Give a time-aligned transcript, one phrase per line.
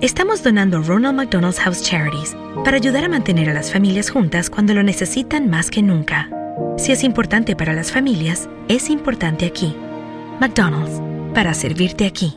[0.00, 2.34] Estamos donando Ronald McDonald's House Charities
[2.64, 6.30] para ayudar a mantener a las familias juntas cuando lo necesitan más que nunca.
[6.78, 9.76] Si es importante para las familias, es importante aquí.
[10.40, 11.02] McDonald's,
[11.34, 12.34] para servirte aquí.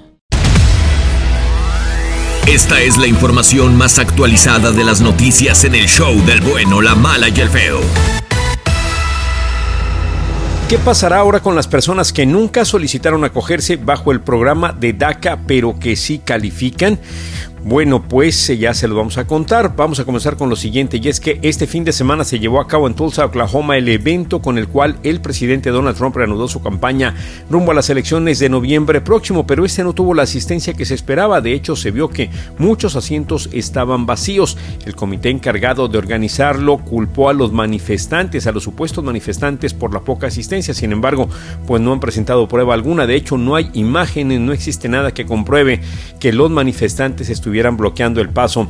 [2.47, 6.95] Esta es la información más actualizada de las noticias en el show del bueno, la
[6.95, 7.79] mala y el feo.
[10.67, 15.39] ¿Qué pasará ahora con las personas que nunca solicitaron acogerse bajo el programa de DACA
[15.45, 16.99] pero que sí califican?
[17.65, 19.73] Bueno, pues eh, ya se lo vamos a contar.
[19.77, 22.59] Vamos a comenzar con lo siguiente, y es que este fin de semana se llevó
[22.59, 26.49] a cabo en Tulsa, Oklahoma, el evento con el cual el presidente Donald Trump reanudó
[26.49, 27.15] su campaña
[27.49, 30.93] rumbo a las elecciones de noviembre próximo, pero este no tuvo la asistencia que se
[30.93, 31.39] esperaba.
[31.39, 34.57] De hecho, se vio que muchos asientos estaban vacíos.
[34.85, 40.01] El comité encargado de organizarlo culpó a los manifestantes, a los supuestos manifestantes, por la
[40.01, 40.73] poca asistencia.
[40.73, 41.29] Sin embargo,
[41.65, 43.07] pues no han presentado prueba alguna.
[43.07, 45.79] De hecho, no hay imágenes, no existe nada que compruebe
[46.19, 48.67] que los manifestantes estuvieron estuvieran bloqueando el paso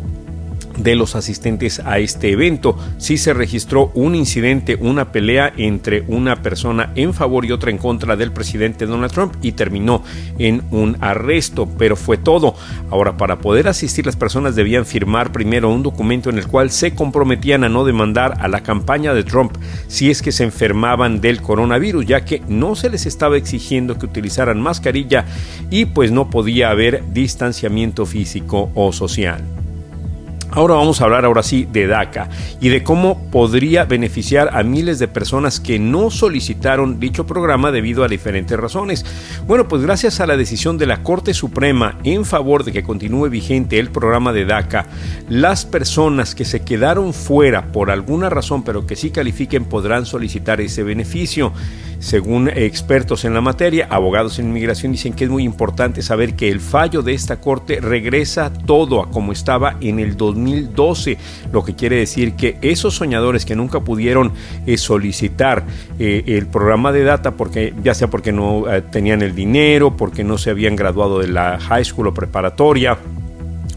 [0.77, 2.77] de los asistentes a este evento.
[2.97, 7.77] Sí se registró un incidente, una pelea entre una persona en favor y otra en
[7.77, 10.03] contra del presidente Donald Trump y terminó
[10.39, 12.55] en un arresto, pero fue todo.
[12.89, 16.93] Ahora, para poder asistir las personas debían firmar primero un documento en el cual se
[16.93, 19.57] comprometían a no demandar a la campaña de Trump
[19.87, 24.05] si es que se enfermaban del coronavirus, ya que no se les estaba exigiendo que
[24.05, 25.25] utilizaran mascarilla
[25.69, 29.62] y pues no podía haber distanciamiento físico o social.
[30.55, 32.29] Ahora vamos a hablar ahora sí de DACA
[32.61, 38.03] y de cómo podría beneficiar a miles de personas que no solicitaron dicho programa debido
[38.03, 39.03] a diferentes razones.
[39.47, 43.29] Bueno, pues gracias a la decisión de la Corte Suprema en favor de que continúe
[43.29, 44.85] vigente el programa de DACA,
[45.27, 50.61] las personas que se quedaron fuera por alguna razón pero que sí califiquen podrán solicitar
[50.61, 51.51] ese beneficio.
[52.03, 56.49] Según expertos en la materia, abogados en inmigración dicen que es muy importante saber que
[56.49, 61.17] el fallo de esta corte regresa todo a como estaba en el 2012,
[61.53, 64.33] lo que quiere decir que esos soñadores que nunca pudieron
[64.65, 65.63] eh, solicitar
[65.97, 70.25] eh, el programa de data, porque ya sea porque no eh, tenían el dinero, porque
[70.25, 72.97] no se habían graduado de la high school o preparatoria,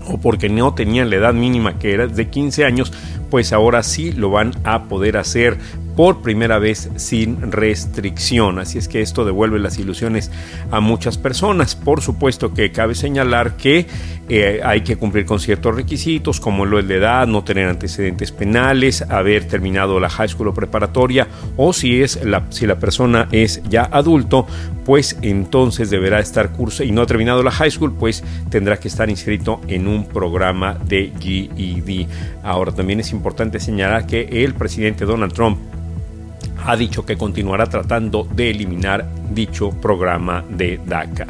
[0.08, 2.92] o porque no tenían la edad mínima que era de 15 años,
[3.30, 5.58] pues ahora sí lo van a poder hacer
[5.96, 8.58] por primera vez sin restricción.
[8.58, 10.30] Así es que esto devuelve las ilusiones
[10.70, 11.74] a muchas personas.
[11.74, 13.86] Por supuesto que cabe señalar que
[14.28, 19.02] eh, hay que cumplir con ciertos requisitos como lo de edad, no tener antecedentes penales,
[19.02, 23.62] haber terminado la high school o preparatoria o si es la, si la persona es
[23.68, 24.46] ya adulto,
[24.84, 28.88] pues entonces deberá estar curso y no ha terminado la high school, pues tendrá que
[28.88, 32.06] estar inscrito en un programa de GED.
[32.42, 35.58] Ahora también es importante señalar que el presidente Donald Trump
[36.66, 41.26] ha dicho que continuará tratando de eliminar dicho programa de DACA.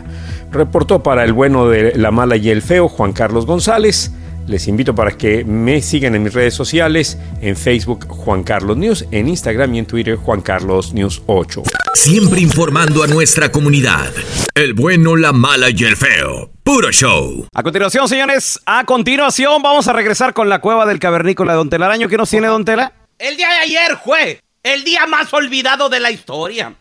[0.50, 4.12] Reportó para el bueno de la mala y el feo Juan Carlos González.
[4.46, 9.04] Les invito para que me sigan en mis redes sociales, en Facebook Juan Carlos News,
[9.10, 11.64] en Instagram y en Twitter Juan Carlos News 8.
[11.94, 14.12] Siempre informando a nuestra comunidad.
[14.54, 16.50] El bueno, la mala y el feo.
[16.62, 17.46] Puro show.
[17.52, 21.70] A continuación, señores, a continuación vamos a regresar con la cueva del cavernícola de Don
[21.70, 22.08] Telaraño.
[22.08, 22.92] ¿Qué nos tiene Don Tela?
[23.18, 24.40] El día de ayer fue
[24.72, 26.74] el día más olvidado de la historia.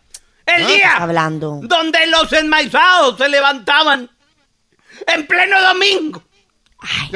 [0.44, 0.66] El ¿Ah?
[0.66, 4.10] día hablando donde los enmaizados se levantaban
[5.06, 6.22] en pleno domingo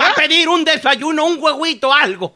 [0.00, 2.34] a pedir un desayuno, un huevito, algo.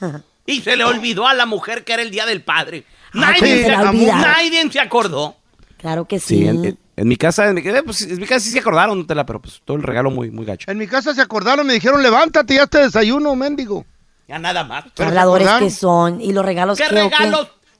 [0.48, 2.84] Y se le olvidó a la mujer que era el día del padre.
[3.12, 5.34] Ay, Nadie, ¿cómo se nadie se acordó.
[5.76, 6.38] Claro que sí.
[6.38, 8.60] Sí, en, en- en mi casa, en mi, eh, pues, en mi casa sí se
[8.60, 10.70] acordaron, Tela, pero pues todo el regalo muy, muy gacho.
[10.70, 13.84] En mi casa se acordaron, me dijeron, levántate, ya te desayuno, mendigo.
[14.28, 14.84] Ya nada más.
[14.98, 16.20] Habladores que son.
[16.20, 17.10] Y los regalos ¿Qué qué?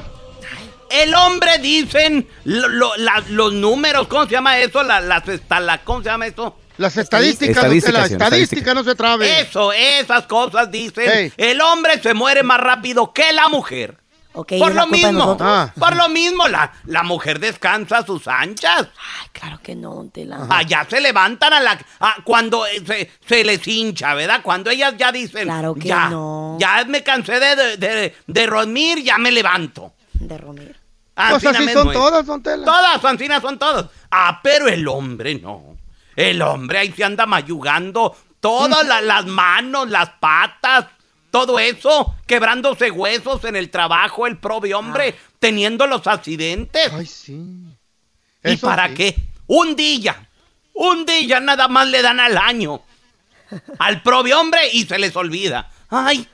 [0.89, 4.83] El hombre dicen lo- lo- la- los números, ¿cómo se llama eso?
[4.83, 6.57] La- las estala- ¿Cómo se llama eso?
[6.77, 9.41] Las estadísticas, Estadísticas, sí, estadística no se trabe.
[9.41, 11.33] Eso, esas cosas dicen.
[11.35, 13.97] El hombre se muere más rápido que la mujer.
[14.45, 15.37] Por ¿es la lo mismo?
[15.39, 15.71] Ah.
[15.79, 18.87] por lo mismo, la, la mujer descansa a sus anchas.
[18.97, 20.45] Ay, claro que no, don Tela.
[20.49, 24.41] Allá se levantan a la a- cuando eh, se, se les hincha, ¿verdad?
[24.43, 26.57] Cuando ellas ya dicen, Claro que ya, no.
[26.59, 29.93] ya me cansé de, de, de, de dormir, ya me levanto.
[30.13, 30.73] De Romero.
[31.15, 32.63] Pues así son todas, don Tela.
[32.65, 33.85] Todas, Ancina son todas.
[34.11, 35.75] Ah, pero el hombre no.
[36.15, 40.85] El hombre ahí se anda mayugando todas la- las manos, las patas,
[41.31, 46.91] todo eso, quebrándose huesos en el trabajo, el propio hombre, teniendo los accidentes.
[46.93, 47.33] Ay, sí.
[48.43, 48.93] ¿Y Eso para sí.
[48.95, 49.15] qué?
[49.47, 50.27] Un día,
[50.73, 52.81] un día nada más le dan al año
[53.79, 55.69] al propio hombre y se les olvida.
[55.89, 56.27] Ay,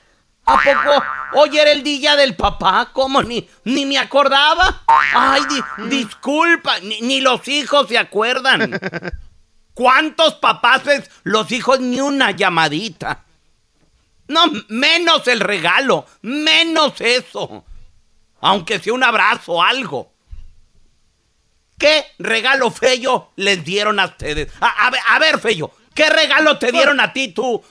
[0.46, 1.04] ¿a poco
[1.34, 2.90] hoy era el día del papá?
[2.92, 3.22] ¿Cómo?
[3.22, 4.82] Ni, ni me acordaba.
[5.14, 8.80] Ay, di- disculpa, ni, ni los hijos se acuerdan.
[9.74, 13.24] ¿Cuántos papás es los hijos ni una llamadita?
[14.28, 17.64] No, menos el regalo, menos eso.
[18.40, 20.12] Aunque sea un abrazo, algo.
[21.78, 24.50] ¿Qué regalo feo les dieron a ustedes?
[24.60, 27.62] A, a ver, a ver, Feyo, ¿qué regalo te dieron a ti tú,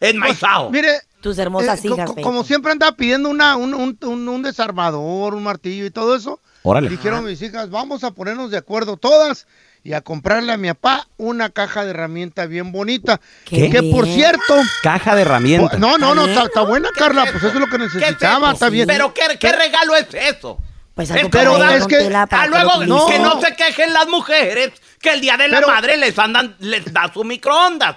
[0.00, 0.68] enmaizao?
[0.70, 4.28] Pues, Mire, Tus hermosas eh, hijas, co- como siempre anda pidiendo una, un, un, un-
[4.28, 6.40] un desarmador, un martillo y todo eso.
[6.64, 6.88] Órale.
[6.88, 9.46] Dijeron mis hijas, vamos a ponernos de acuerdo todas
[9.84, 13.20] y a comprarle a mi papá una caja de herramienta bien bonita.
[13.44, 15.78] Qué Que por cierto, Caja de herramientas.
[15.78, 17.52] no, no, no, ¿Está buena, ¿Qué Carla, es pues eso?
[17.54, 18.86] es lo que ¿Qué es necesitaba, está bien.
[18.86, 20.58] ¿Pero qué, qué regalo es eso?
[20.94, 23.40] Pues algo Pero es don que- Ah, que lo luego que No.
[23.40, 27.10] se quejen las mujeres que el día de la Pero- madre les andan, les da
[27.12, 27.96] su microondas.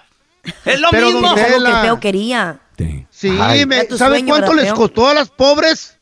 [0.63, 1.35] Es lo Pero, mismo.
[1.35, 2.59] Es algo que feo quería.
[2.77, 3.05] Sí.
[3.09, 3.29] Sí,
[3.67, 4.75] me- Era tu ¿sabe sueño, cuánto ¿verdad, les feo?
[4.75, 5.97] costó a las pobres?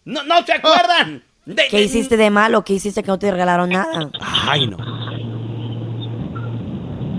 [0.04, 1.22] No, no se acuerdan.
[1.44, 2.64] De- ¿Qué hiciste de malo?
[2.64, 4.10] ¿Qué hiciste que no te regalaron nada?
[4.48, 4.76] Ay, no.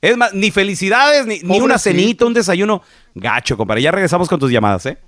[0.00, 2.82] Es más, ni felicidades, ni, ni una cenita, un desayuno.
[3.14, 3.82] Gacho, compadre.
[3.82, 4.98] Ya regresamos con tus llamadas, ¿eh?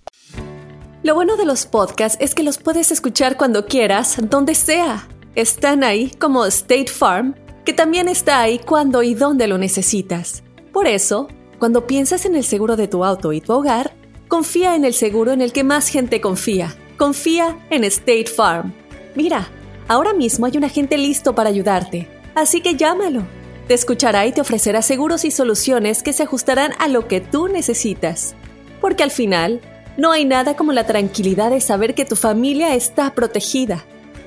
[1.02, 5.06] Lo bueno de los podcasts es que los puedes escuchar cuando quieras, donde sea.
[5.34, 10.44] Están ahí como State Farm, que también está ahí cuando y donde lo necesitas.
[10.72, 13.94] Por eso, cuando piensas en el seguro de tu auto y tu hogar,
[14.28, 16.76] confía en el seguro en el que más gente confía.
[16.96, 18.72] Confía en State Farm.
[19.16, 19.48] Mira,
[19.88, 23.22] ahora mismo hay un agente listo para ayudarte, así que llámalo.
[23.66, 27.48] Te escuchará y te ofrecerá seguros y soluciones que se ajustarán a lo que tú
[27.48, 28.36] necesitas.
[28.80, 29.60] Porque al final,
[29.96, 33.84] no hay nada como la tranquilidad de saber que tu familia está protegida.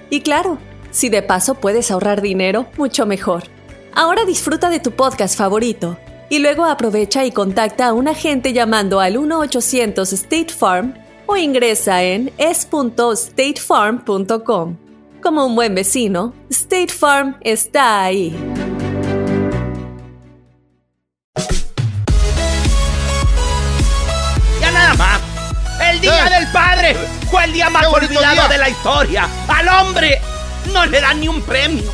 [0.10, 0.58] Y claro,
[0.92, 3.44] si de paso puedes ahorrar dinero, mucho mejor.
[3.94, 5.98] Ahora disfruta de tu podcast favorito
[6.30, 10.94] y luego aprovecha y contacta a un agente llamando al 1-800 State Farm
[11.26, 14.78] o ingresa en es.statefarm.com.
[15.22, 18.36] Como un buen vecino, State Farm está ahí.
[24.62, 25.20] Ya nada más.
[25.82, 26.40] El Día Eh.
[26.40, 26.96] del Padre
[27.30, 28.48] fue el día más olvidado día.
[28.48, 29.28] de la historia.
[29.48, 30.20] Al hombre
[30.74, 31.92] no le dan ni un premio.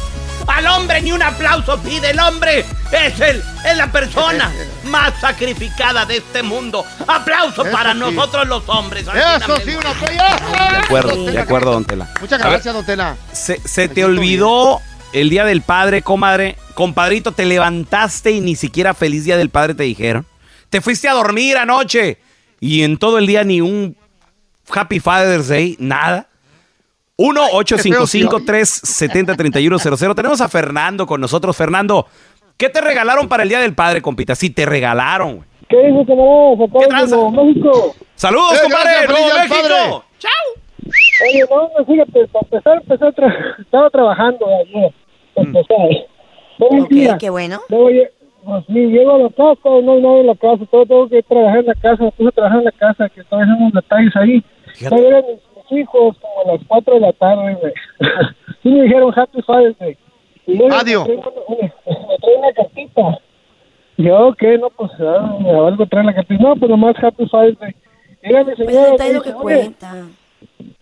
[0.47, 2.09] Al hombre ni un aplauso pide.
[2.11, 4.51] El hombre es el, es la persona
[4.85, 6.85] más sacrificada de este mundo.
[7.07, 7.99] Aplauso Eso para sí.
[7.99, 9.07] nosotros los hombres.
[9.07, 10.37] Eso sí, una playa.
[10.71, 12.09] De acuerdo, de acuerdo, don Tela.
[12.19, 13.15] Muchas gracias, don Tela.
[13.31, 14.81] ¿Se, se te olvidó
[15.13, 16.57] el día del padre, comadre?
[16.73, 20.25] Compadrito, te levantaste y ni siquiera feliz día del padre te dijeron.
[20.69, 22.17] Te fuiste a dormir anoche
[22.59, 23.95] y en todo el día ni un
[24.73, 26.27] Happy Father's Day, nada.
[27.23, 30.15] 1-855-370-3100.
[30.15, 31.55] Tenemos a Fernando con nosotros.
[31.55, 32.07] Fernando,
[32.57, 34.33] ¿qué te regalaron para el día del padre, compita?
[34.35, 35.47] Si te regalaron, güey.
[35.69, 36.55] ¿Qué dice, camarada?
[36.57, 36.65] ¿Qué
[37.43, 37.95] México.
[38.15, 39.55] Saludos, Eh, compadre, gracias, Nuevo México.
[39.55, 39.75] padre.
[41.25, 44.91] Oye, no, fíjate, para empezar, empecé tra- estaba trabajando ayer.
[45.33, 45.77] Para empezar.
[46.57, 47.17] Fue un Ok, día.
[47.17, 47.61] qué bueno.
[47.69, 47.87] Luego,
[48.45, 51.23] pues sí, llego a la casa, no hay nadie en la casa, todo tengo que
[51.23, 54.43] trabajar en la casa, me puse a trabajar en la casa, que unos detalles ahí.
[54.81, 55.39] Eran mis,
[55.71, 57.73] mis hijos como a las 4 de la tarde, güey.
[58.63, 59.97] sí me dijeron Happy Father's Day.
[60.45, 61.07] Y luego Adiós.
[61.07, 63.19] Me trae una, cartita.
[63.97, 64.57] Y yo, ¿qué?
[64.57, 66.43] No, pues ah, algo trae la cartita.
[66.43, 67.73] No, pues nomás Happy Father's Day.
[68.23, 68.95] Llega mi Pues señora.
[68.99, 70.07] me es lo que "Oye, cuenta.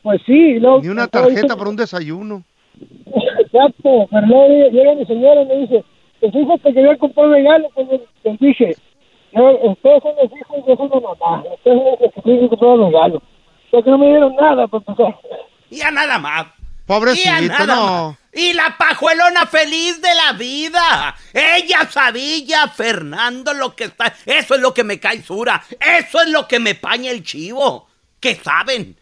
[0.04, 2.44] Pues sí, y luego- Ni una tarjeta para un desayuno.
[3.40, 5.84] Exacto, pero luego llega, mi señora y me dice,
[6.22, 7.88] tus hijos te querían comprar un regalo, pues
[8.24, 8.76] les, dije,
[9.34, 12.72] "No, ustedes son los hijos, yo soy la mamá, ustedes son los que querían comprar
[12.72, 13.22] un regalo.
[13.72, 15.16] Porque no me dieron nada, pues, pues,
[15.70, 16.46] Y ya nada más.
[16.48, 18.08] Y Pobrecito, nada no.
[18.10, 18.18] más.
[18.34, 21.16] Y la pajuelona feliz de la vida.
[21.34, 24.14] Ella sabía, Fernando, lo que está.
[24.26, 25.64] Eso es lo que me cae sura.
[25.80, 27.88] Eso es lo que me paña el chivo.
[28.20, 28.98] Que saben.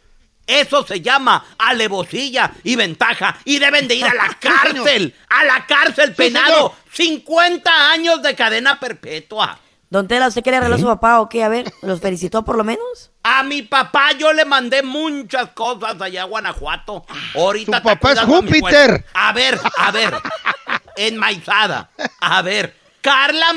[0.45, 3.37] Eso se llama alevosilla y ventaja.
[3.45, 5.15] Y deben de ir a la cárcel.
[5.29, 6.75] A la cárcel penado.
[6.91, 9.59] 50 años de cadena perpetua.
[9.89, 11.43] Don Tela, ¿usted quiere regalar a su papá o qué?
[11.43, 13.11] A ver, ¿los felicitó por lo menos?
[13.23, 17.05] A mi papá yo le mandé muchas cosas allá a Guanajuato.
[17.35, 19.03] Ahorita Tu papá es a Júpiter.
[19.13, 20.13] A ver, a ver.
[20.95, 21.89] Enmaizada.
[22.21, 22.75] A ver.
[23.01, 23.47] Carla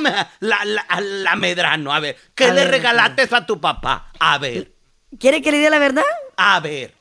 [0.40, 1.92] la, la, la Medrano.
[1.92, 2.16] A ver.
[2.34, 4.06] ¿Qué A le ver, regalaste a tu papá?
[4.18, 4.72] A ver.
[5.18, 6.04] ¿Quiere que le diga la verdad?
[6.36, 6.94] A ver.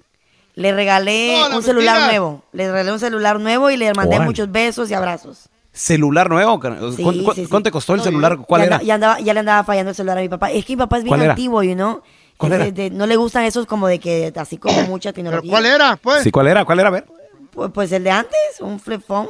[0.55, 2.43] Le regalé No, un celular nuevo.
[2.51, 5.47] Le regalé un celular nuevo y le mandé muchos besos y abrazos.
[5.73, 6.53] ¿Celular nuevo?
[6.55, 7.47] Sí, ¿Cuánto, cuánto- sí, sí.
[7.49, 8.37] cuánto te costó el celular?
[8.37, 8.81] ¿Cuál ya, era?
[8.81, 10.51] ya, andaba, ya le andaba fallando el celular a mi papá.
[10.51, 12.01] Es que mi papá es bien antiguo, you know.
[12.37, 12.65] ¿Cuál Es era?
[12.65, 15.51] de- de- no le gustan esos como de que, así como mucha ¿Pero tecnología.
[15.51, 16.23] cuál era, pues?
[16.23, 16.65] Sí, ¿cuál era?
[16.65, 16.89] ¿Cuál era?
[16.89, 17.05] A ver.
[17.51, 19.29] Pues, pues el de antes, un flip phone.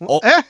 [0.00, 0.44] O, ¿Eh?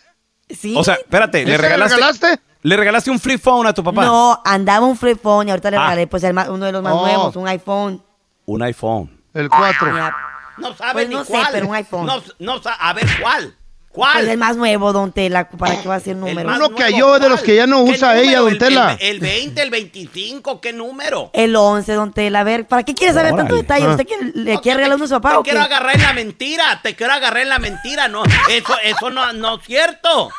[0.55, 0.75] Sí.
[0.77, 2.41] o sea, espérate, ¿le ¿Ese regalaste, regalaste?
[2.63, 4.05] ¿le regalaste un flip phone a tu papá?
[4.05, 5.83] No, andaba un flip phone y ahorita le Ah.
[5.83, 7.03] regalé pues el uno de los más Oh.
[7.03, 8.03] nuevos, un iPhone.
[8.47, 9.21] Un iPhone.
[9.35, 9.95] El 4.
[9.97, 10.15] Ya.
[10.59, 11.47] No sabe Pues ni no sé, cuál.
[11.53, 12.07] pero un iPhone.
[12.07, 13.55] No, no a ver, ¿cuál?
[13.99, 14.13] ¿Cuál?
[14.19, 16.49] Pues el más nuevo, don Tela, ¿para qué va a ser El número?
[16.49, 18.29] más Uno que halló de los que ya no ¿Qué usa número?
[18.31, 18.97] ella, don El- Tela.
[19.01, 21.31] El, el 20, el 25, ¿qué número?
[21.33, 22.41] El 11, don Tela.
[22.41, 23.87] A ver, ¿para qué quiere saber tanto detalle?
[23.87, 23.91] Ah.
[23.91, 25.51] ¿Usted quiere, le No, quiere regalar uno a su papá te o qué?
[25.51, 29.33] quiero agarrar en la mentira, te quiero agarrar en la mentira, no, eso, eso no,
[29.33, 30.31] no es cierto.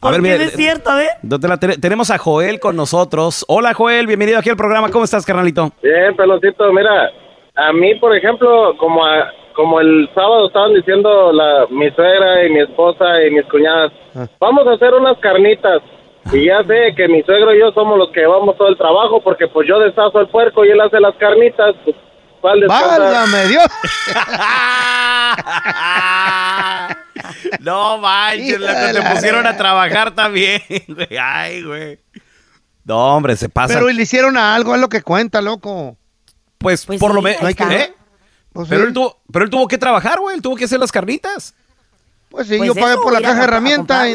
[0.00, 0.90] ¿Por A ver, qué mire, no es cierto?
[0.90, 1.08] A ver.
[1.22, 3.42] Don Tela, te- tenemos a Joel con nosotros.
[3.48, 4.90] Hola, Joel, bienvenido aquí al programa.
[4.90, 5.72] ¿Cómo estás, carnalito?
[5.82, 7.10] Bien, peloncito, mira,
[7.56, 12.50] a mí, por ejemplo, como a- como el sábado estaban diciendo la, mi suegra y
[12.50, 13.90] mi esposa y mis cuñadas,
[14.38, 15.82] vamos a hacer unas carnitas.
[16.32, 19.20] Y ya sé que mi suegro y yo somos los que llevamos todo el trabajo
[19.20, 21.74] porque pues yo deshazo el puerco y él hace las carnitas.
[21.84, 21.96] Pues.
[22.68, 23.66] ¡Válgame Dios!
[27.60, 31.18] No manches, loco, te pusieron a trabajar también, güey.
[31.20, 31.98] Ay, güey.
[32.84, 33.74] No, hombre, se pasa.
[33.74, 35.96] Pero le hicieron a algo, es lo que cuenta, loco.
[36.58, 37.42] Pues, Pues por sí, lo menos.
[37.42, 37.94] ¿eh?
[38.52, 38.86] Pues, Pero sí.
[38.88, 40.36] él, tuvo, pero él tuvo que trabajar, güey.
[40.36, 41.54] Él tuvo que hacer las carnitas.
[42.28, 44.08] Pues sí, Pues yo pagué por la caja de herramientas.
[44.08, 44.14] y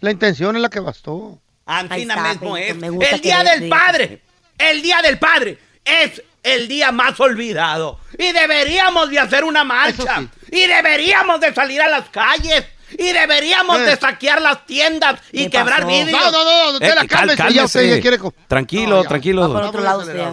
[0.00, 1.38] la intención es la que bastó.
[1.66, 2.70] Antina mismo es.
[2.70, 3.78] El Día del digas.
[3.80, 4.22] Padre.
[4.58, 7.98] El Día del Padre es el día más olvidado.
[8.18, 10.20] Y deberíamos de hacer una marcha.
[10.20, 12.64] Eso Y deberíamos de salir a las calles.
[12.98, 13.82] Y deberíamos Eh.
[13.82, 16.20] de saquear las tiendas y ¿Qué quebrar vidrios.
[16.20, 18.18] No, no, no, usted la Eh, cal- cálmese, ya usted ya quiere...
[18.48, 19.08] Tranquilo, No, ya.
[19.08, 19.42] tranquilo.
[19.42, 20.26] Va por otro lado usted.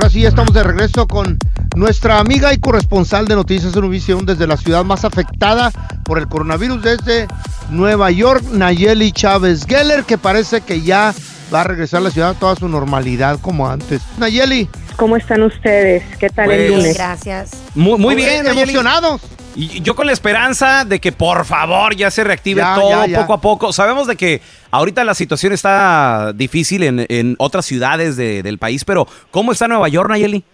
[0.00, 1.38] Ahora sí, ya estamos de regreso con
[1.76, 5.70] nuestra amiga y corresponsal de Noticias Univisión desde la ciudad más afectada
[6.06, 7.28] por el coronavirus desde
[7.68, 11.12] Nueva York, Nayeli Chávez Geller, que parece que ya
[11.52, 14.00] va a regresar a la ciudad a toda su normalidad como antes.
[14.16, 16.02] Nayeli, ¿Cómo están ustedes?
[16.18, 16.94] ¿Qué tal el Pues, lunes?
[16.96, 17.50] Gracias.
[17.74, 18.62] Muy, muy bien, Nayeli.
[18.62, 19.20] emocionados.
[19.56, 23.06] Y yo con la esperanza de que por favor ya se reactive Ya, todo ya,
[23.06, 23.20] ya.
[23.20, 23.72] poco a poco.
[23.72, 24.40] Sabemos de que
[24.70, 29.66] ahorita la situación está difícil en, en otras ciudades de- del país, pero ¿cómo está
[29.68, 30.44] Nueva York, Nayeli?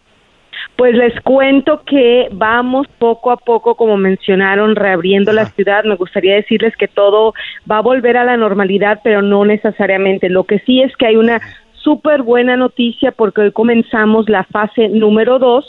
[0.76, 5.84] Pues les cuento que vamos poco a poco, como mencionaron, reabriendo la ciudad.
[5.84, 7.32] Me gustaría decirles que todo
[7.70, 10.28] va a volver a la normalidad, pero no necesariamente.
[10.28, 11.40] Lo que sí es que hay una
[11.82, 15.64] súper buena noticia porque hoy comenzamos la fase número dos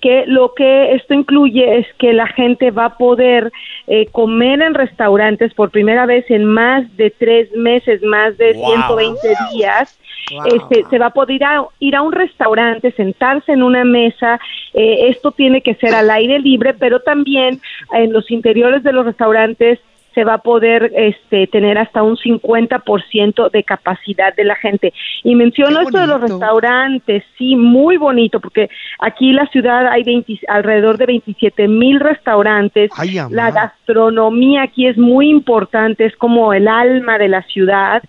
[0.00, 3.50] que lo que esto incluye es que la gente va a poder
[3.86, 8.66] eh, comer en restaurantes por primera vez en más de tres meses, más de Wow.
[8.66, 9.98] 120 días.
[10.32, 10.46] Wow.
[10.46, 14.38] Este, se va a poder ir a, ir a un restaurante, sentarse en una mesa.
[14.74, 17.60] eh, esto tiene que ser al aire libre, pero también
[17.92, 19.78] en los interiores de los restaurantes
[20.16, 24.94] se va a poder este, tener hasta un 50% de capacidad de la gente.
[25.22, 30.04] Y menciono esto de los restaurantes, sí, muy bonito, porque aquí en la ciudad hay
[30.04, 32.90] 20 alrededor de 27 mil restaurantes.
[32.96, 38.02] Ay, la gastronomía aquí es muy importante, es como el alma de la ciudad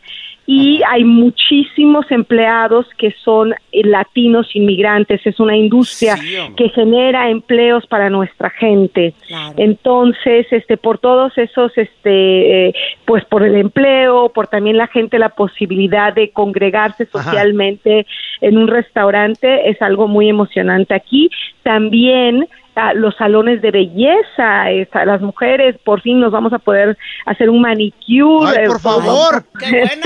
[0.49, 7.29] y hay muchísimos empleados que son eh, latinos inmigrantes, es una industria Sí, que genera
[7.29, 9.13] empleos para nuestra gente.
[9.27, 9.55] Claro.
[9.57, 15.19] Entonces, este por todos esos este eh, pues por el empleo, por también la gente
[15.19, 17.23] la posibilidad de congregarse Ajá.
[17.23, 18.07] socialmente
[18.39, 21.29] en un restaurante es algo muy emocionante aquí.
[21.63, 22.47] También
[22.93, 27.49] los salones de belleza, es, a las mujeres por fin nos vamos a poder hacer
[27.49, 28.51] un manicure.
[28.57, 29.43] Ay, eh, por todo- favor.
[29.59, 30.05] ¡Qué bueno!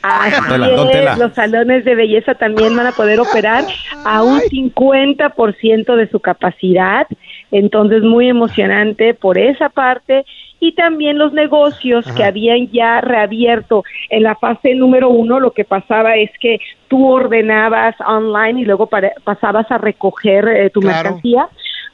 [0.00, 3.64] Es, los salones de belleza también van a poder operar
[4.04, 7.06] a un 50% de su capacidad,
[7.50, 10.24] entonces muy emocionante por esa parte
[10.60, 15.64] y también los negocios que habían ya reabierto en la fase número uno, lo que
[15.64, 16.58] pasaba es que
[16.88, 21.10] tú ordenabas online y luego para- pasabas a recoger eh, tu Claro.
[21.10, 21.48] mercancía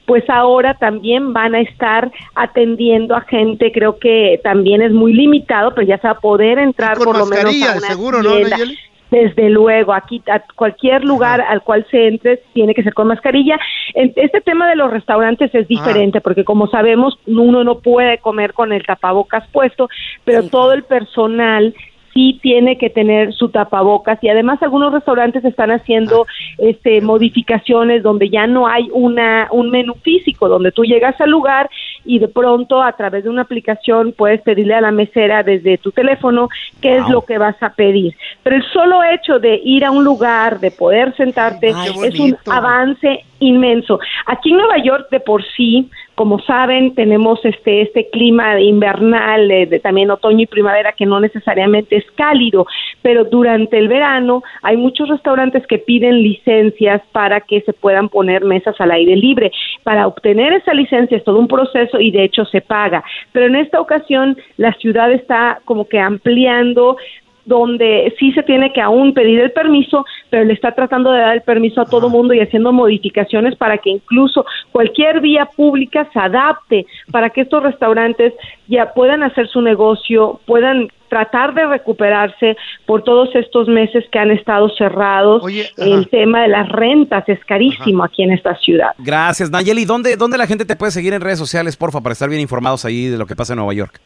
[0.06, 5.74] pues ahora también van a estar atendiendo a gente, creo que también es muy limitado,
[5.74, 8.38] pero ya se va a poder entrar por lo menos a una seguro, ¿no.
[8.38, 8.78] Nayeli?
[9.14, 13.60] Desde luego, aquí a cualquier lugar al cual se entre tiene que ser con mascarilla.
[13.94, 18.72] Este tema de los restaurantes es diferente porque como sabemos uno no puede comer con
[18.72, 19.88] el tapabocas puesto,
[20.24, 21.76] pero Sí, todo el personal
[22.12, 24.18] sí tiene que tener su tapabocas.
[24.20, 26.26] Y además algunos restaurantes están haciendo
[26.58, 31.70] este modificaciones donde ya no hay una un menú físico donde tú llegas al lugar
[32.04, 35.90] y de pronto a través de una aplicación puedes pedirle a la mesera desde tu
[35.92, 36.48] teléfono
[36.80, 38.16] qué es lo que vas a pedir.
[38.42, 42.36] Pero el solo hecho de ir a un lugar, de poder sentarte, Ay, es un
[42.46, 44.00] avance inmenso.
[44.26, 49.80] Aquí en Nueva York de por sí, como saben, tenemos este este clima invernal, de
[49.80, 52.66] también otoño y primavera que no necesariamente es cálido,
[53.02, 58.44] pero durante el verano hay muchos restaurantes que piden licencias para que se puedan poner
[58.44, 59.50] mesas al aire libre.
[59.82, 63.04] Para obtener esa licencia es todo un proceso y de hecho se paga.
[63.32, 66.96] Pero en esta ocasión la ciudad está como que ampliando
[67.44, 71.34] donde sí se tiene que aún pedir el permiso, pero le está tratando de dar
[71.34, 76.18] el permiso a todo mundo y haciendo modificaciones para que incluso cualquier vía pública se
[76.18, 78.32] adapte para que estos restaurantes
[78.68, 84.30] ya puedan hacer su negocio, puedan tratar de recuperarse por todos estos meses que han
[84.32, 85.44] estado cerrados.
[85.44, 88.92] Oye, el tema de las rentas es carísimo aquí en esta ciudad.
[88.98, 89.84] Gracias, Nayeli.
[89.84, 92.84] ¿Dónde, ¿Dónde la gente te puede seguir en redes sociales, porfa, para estar bien informados
[92.84, 94.00] ahí de lo que pasa en Nueva York?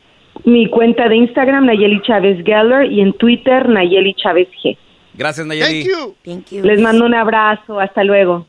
[0.44, 4.76] Mi cuenta de Instagram, Nayeli Chávez Geller, y en Twitter, Nayeli Chávez G.
[5.14, 5.88] Gracias, Nayeli.
[6.62, 7.80] Les mando un abrazo.
[7.80, 8.46] Hasta luego.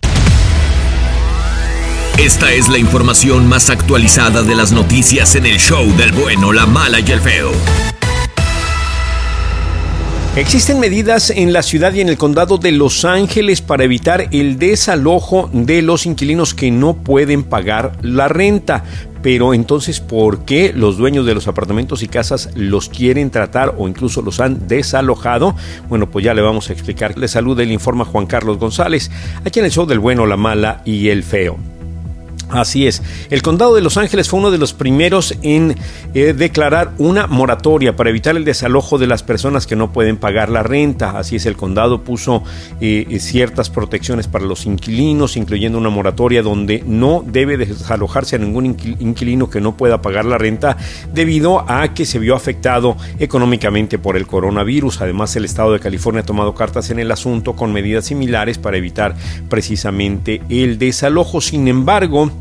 [2.19, 6.65] Esta es la información más actualizada de las noticias en el show del bueno, la
[6.65, 7.51] mala y el feo.
[10.35, 14.59] Existen medidas en la ciudad y en el condado de Los Ángeles para evitar el
[14.59, 18.83] desalojo de los inquilinos que no pueden pagar la renta.
[19.21, 23.87] Pero entonces, ¿por qué los dueños de los apartamentos y casas los quieren tratar o
[23.87, 25.55] incluso los han desalojado?
[25.89, 27.17] Bueno, pues ya le vamos a explicar.
[27.17, 29.11] Le saluda y le informa Juan Carlos González,
[29.45, 31.78] aquí en el show del bueno, la mala y el feo.
[32.49, 33.03] Así es.
[33.29, 35.75] El condado de Los Ángeles fue uno de los primeros en
[36.15, 40.49] eh, declarar una moratoria para evitar el desalojo de las personas que no pueden pagar
[40.49, 41.17] la renta.
[41.17, 42.43] Así es, el condado puso
[42.81, 48.39] eh, eh, ciertas protecciones para los inquilinos, incluyendo una moratoria donde no debe desalojarse a
[48.39, 50.75] ningún inquilino que no pueda pagar la renta
[51.13, 55.01] debido a que se vio afectado económicamente por el coronavirus.
[55.01, 58.77] Además, el estado de California ha tomado cartas en el asunto con medidas similares para
[58.77, 59.15] evitar
[59.49, 61.41] precisamente el desalojo.
[61.41, 62.31] Sin embargo,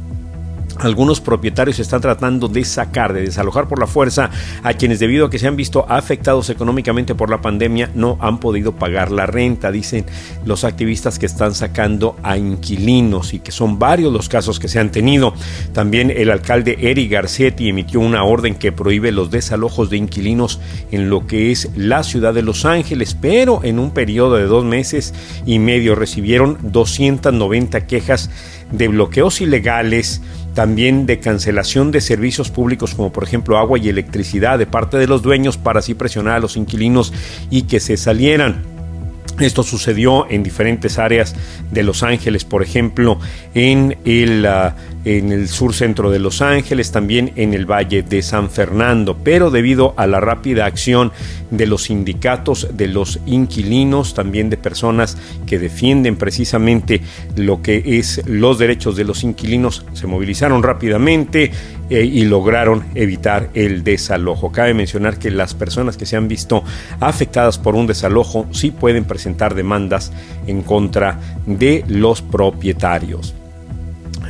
[0.79, 4.31] algunos propietarios están tratando de sacar, de desalojar por la fuerza
[4.63, 8.39] a quienes debido a que se han visto afectados económicamente por la pandemia no han
[8.39, 10.05] podido pagar la renta, dicen
[10.45, 14.79] los activistas que están sacando a inquilinos y que son varios los casos que se
[14.79, 15.35] han tenido.
[15.73, 20.61] También el alcalde Eric Garcetti emitió una orden que prohíbe los desalojos de inquilinos
[20.91, 24.65] en lo que es la ciudad de Los Ángeles, pero en un periodo de dos
[24.65, 25.15] meses
[25.47, 28.31] y medio recibieron 290 quejas
[28.71, 30.21] de bloqueos ilegales,
[30.59, 35.07] también de cancelación de servicios públicos como por ejemplo agua y electricidad de parte de
[35.07, 37.13] los dueños para así presionar a los inquilinos
[37.49, 38.65] y que se salieran.
[39.39, 41.37] Esto sucedió en diferentes áreas
[41.71, 43.21] de Los Ángeles, por ejemplo,
[43.55, 44.73] en el, uh,
[45.05, 49.51] en el sur centro de Los Ángeles, también en el Valle de San Fernando, pero
[49.51, 51.13] debido a la rápida acción
[51.51, 57.01] de los sindicatos, de los inquilinos, también de personas que defienden precisamente
[57.37, 61.51] lo que es los derechos de los inquilinos, se movilizaron rápidamente
[61.91, 64.53] eh, y lograron evitar el desalojo.
[64.53, 66.63] Cabe mencionar que las personas que se han visto
[67.01, 70.13] afectadas por un desalojo sí pueden presentar demandas
[70.47, 73.35] en contra de los propietarios.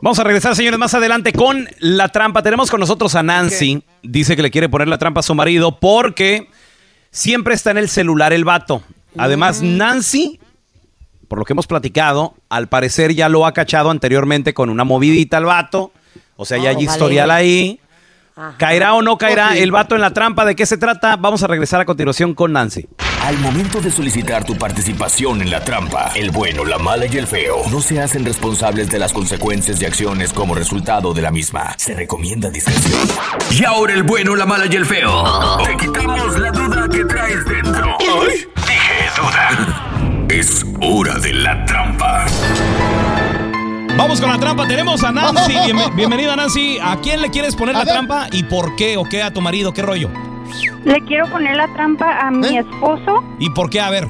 [0.00, 2.40] Vamos a regresar, señores, más adelante con la trampa.
[2.42, 3.82] Tenemos con nosotros a Nancy.
[4.04, 6.48] Dice que le quiere poner la trampa a su marido porque
[7.10, 8.82] siempre está en el celular el vato.
[9.16, 10.38] Además, Nancy,
[11.26, 15.38] por lo que hemos platicado, al parecer ya lo ha cachado anteriormente con una movidita
[15.38, 15.90] al vato.
[16.36, 17.80] O sea, ya hay Oh, historial vale.
[18.56, 20.44] ¿Caerá o no caerá el vato en la trampa?
[20.44, 21.16] ¿De qué se trata?
[21.16, 22.86] Vamos a regresar a continuación con Nancy.
[23.24, 27.26] Al momento de solicitar tu participación en la trampa, el bueno, la mala y el
[27.26, 31.74] feo no se hacen responsables de las consecuencias y acciones como resultado de la misma.
[31.76, 33.00] Se recomienda discreción.
[33.50, 35.58] Y ahora el bueno, la mala y el feo.
[35.64, 37.96] Te quitamos la duda que traes dentro.
[38.00, 40.26] Ay, dije duda.
[40.28, 42.26] Es hora de la trampa.
[43.98, 44.66] Vamos con la trampa.
[44.68, 45.52] Tenemos a Nancy.
[45.72, 46.78] Bien- bienvenida, Nancy.
[46.80, 49.72] ¿A quién le quieres poner la trampa y por qué o qué a tu marido?
[49.74, 50.08] ¿Qué rollo?
[50.84, 53.22] Le quiero poner la trampa a mi esposo.
[53.40, 53.80] ¿Y por qué?
[53.80, 54.06] A ver.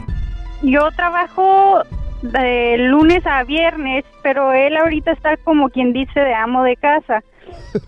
[0.63, 1.83] Yo trabajo
[2.23, 7.23] de lunes a viernes, pero él ahorita está como quien dice de amo de casa.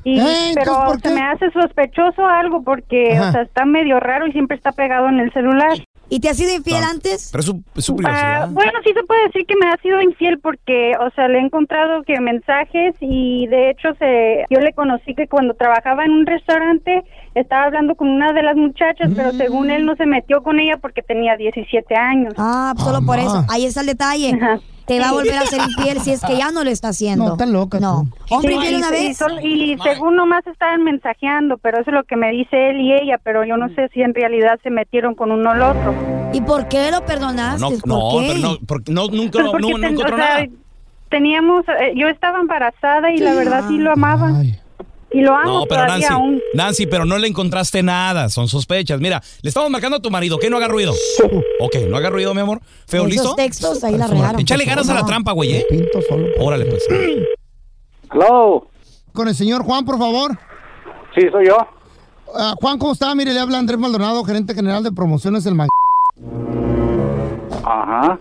[0.04, 4.00] Y, Eh, pero entonces, ¿por se me hace sospechoso algo porque, o sea, está medio
[4.00, 5.76] raro y siempre está pegado en el celular.
[6.10, 6.90] ¿Y te ha sido infiel Ah.
[6.90, 7.30] antes?
[7.32, 8.48] Pero es su, es su Ah, privacidad.
[8.50, 11.40] bueno, sí se puede decir que me ha sido infiel porque, o sea, le he
[11.42, 16.26] encontrado que mensajes y de hecho se, yo le conocí que cuando trabajaba en un
[16.26, 17.02] restaurante
[17.34, 20.76] estaba hablando con una de las muchachas, pero según él no se metió con ella
[20.78, 22.34] porque tenía 17 años.
[22.36, 23.44] Ah, solo por eso.
[23.48, 24.32] Ahí está el detalle.
[24.34, 24.58] Ajá.
[24.86, 27.24] Te va a volver a ser infiel si es que ya no lo está haciendo.
[27.26, 28.06] No, está loca No.
[28.28, 28.34] tú.
[28.34, 29.02] Hombre Sí, una y- vez.
[29.10, 32.80] Y, sol- y según nomás estaban mensajeando, pero eso es lo que me dice él
[32.80, 35.94] y ella, pero yo no sé si en realidad se metieron con uno al otro.
[36.32, 37.60] ¿Y por qué lo perdonaste?
[37.60, 38.26] No, ¿Por no, qué?
[38.28, 40.46] pero no, porque no, nunca, Pues no, porque no, no ten- encontró o sea, nada.
[41.08, 44.30] Teníamos, eh, yo estaba embarazada y la verdad sí lo amaba.
[44.38, 44.56] Ay.
[45.12, 46.40] Y lo amo No, pero todavía Nancy, aún.
[46.54, 49.00] Nancy, pero no le encontraste nada, son sospechas.
[49.00, 50.92] Mira, le estamos marcando a tu marido, que no haga ruido.
[51.60, 52.60] Ok, no haga ruido, mi amor.
[52.86, 53.34] Feo, Esos ¿listo?
[53.34, 54.40] textos ahí la regaron.
[54.40, 55.66] Échale ganas a la trampa, güey, ¿eh?
[55.68, 56.26] Pinto solo.
[56.38, 56.84] Órale, pues.
[58.12, 58.66] Hello.
[59.12, 60.38] Con el señor Juan, por favor.
[61.14, 61.56] Sí, soy yo.
[62.34, 63.12] Ah, Juan, ¿cómo está?
[63.16, 65.68] Mire, le habla Andrés Maldonado, gerente general de promociones del Mag.
[67.64, 68.18] Ajá.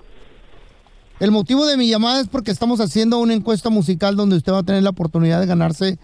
[1.19, 4.60] El motivo de mi llamada es porque estamos haciendo una encuesta musical donde usted va
[4.60, 5.99] a tener la oportunidad de ganarse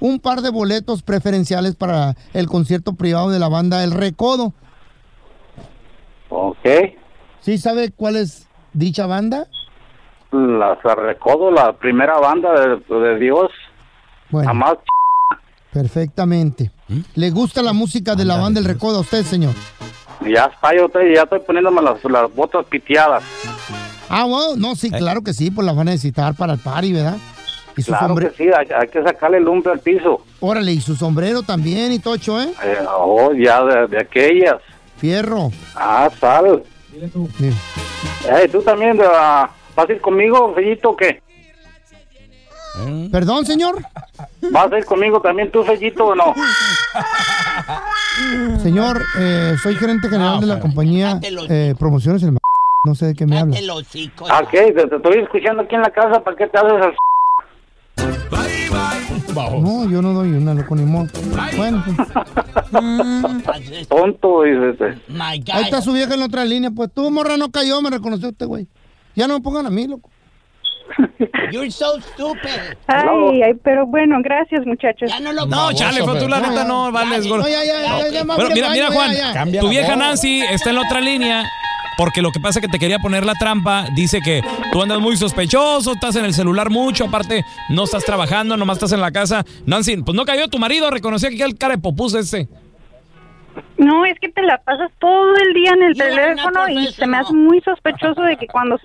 [0.00, 4.52] un par de boletos preferenciales para el concierto privado de la banda El Recodo.
[6.28, 6.66] Ok.
[7.40, 9.46] ¿Sí sabe cuál es dicha banda?
[10.30, 13.50] La Recodo, la primera banda de, de Dios.
[14.30, 14.74] Bueno, Jamás.
[15.72, 16.70] perfectamente.
[17.14, 19.54] ¿Le gusta la música de la banda El Recodo a usted, señor?
[20.26, 23.22] Ya está, yo estoy, ya estoy poniéndome las, las botas piteadas.
[24.10, 26.92] Ah, bueno, no, sí, claro que sí, pues la van a necesitar para el party,
[26.92, 27.16] ¿verdad?
[27.78, 28.30] Y su Claro sombrero.
[28.32, 30.22] que sí, hay, hay que sacarle el lumbre al piso.
[30.40, 32.48] Órale, y su sombrero también y tocho, ¿eh?
[32.64, 34.56] Eh, oh, ya de, de aquellas.
[34.96, 35.50] Fierro.
[35.76, 36.62] Ah, sal.
[37.38, 37.50] Sí.
[38.28, 41.22] Eh, ¿Tú también ah, vas a ir conmigo, Fellito, o qué?
[43.10, 43.82] ¿Perdón, señor?
[44.52, 46.34] ¿Vas a ir conmigo también tú, Fellito, o no?
[48.62, 52.36] Señor, eh, soy gerente general de la compañía eh, Promociones El
[52.84, 53.56] No sé de qué me habla.
[54.30, 54.72] Ah, ¿qué?
[54.72, 56.96] Te, te estoy escuchando aquí en la casa, ¿para qué te haces al...
[59.60, 61.08] No, yo no doy una, loco, ni modo.
[61.56, 61.84] Bueno,
[63.88, 64.42] tonto?
[64.42, 64.98] Dice,
[65.52, 66.70] ahí está su vieja en la otra línea.
[66.70, 68.66] Pues tú, morra, no cayó, me reconoció usted, güey.
[69.14, 70.10] Ya no me pongan a mí, loco.
[71.52, 72.76] You're so stupid.
[72.86, 75.10] Ay, ay, pero bueno, gracias muchachos.
[75.10, 77.40] Ya no lo No, chale, fue tú la No, neta, no, vales, gol.
[77.40, 79.96] No, ya, ya, ya, ya, más Bueno, mira, mira, ya, Juan, tu vieja.
[79.96, 81.44] Nancy está en la otra línea.
[81.98, 83.86] Porque lo que pasa es que te quería poner la trampa.
[83.92, 88.56] Dice que tú andas muy sospechoso, estás en el celular mucho, aparte no estás trabajando,
[88.56, 89.44] nomás estás en la casa.
[89.66, 92.46] Nancy, pues no cayó tu marido, reconocía que el cara de popus ese.
[93.78, 96.86] No, es que te la pasas todo el día en el You are teléfono y
[96.92, 98.78] se me hace muy sospechoso de que cuando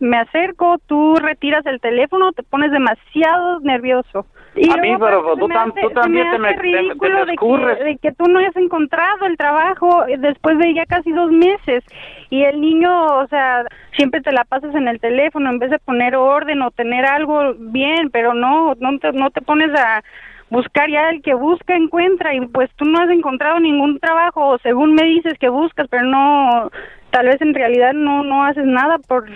[0.00, 4.26] me acerco, tú retiras el teléfono, te pones demasiado nervioso.
[4.56, 7.36] Y A mí, pero tú me hace- también te me- hace te me- te de
[7.36, 11.30] que- de que tú no hayas encontrado el trabajo eh, después de ya casi dos
[11.30, 11.84] meses.
[12.30, 13.64] Y el niño, o sea,
[13.96, 17.54] siempre te la pasas en el teléfono en vez de poner orden o tener algo
[17.58, 20.02] bien, pero no, no te, no te pones a
[20.50, 22.34] buscar ya el que busca encuentra.
[22.34, 26.04] Y pues tú no has encontrado ningún trabajo o según me dices que buscas pero
[26.04, 26.70] no
[27.10, 29.26] tal vez en realidad no no haces nada por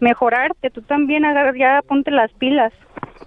[0.00, 0.70] mejorarte.
[0.70, 2.72] Tú también agarra, ya ponte las pilas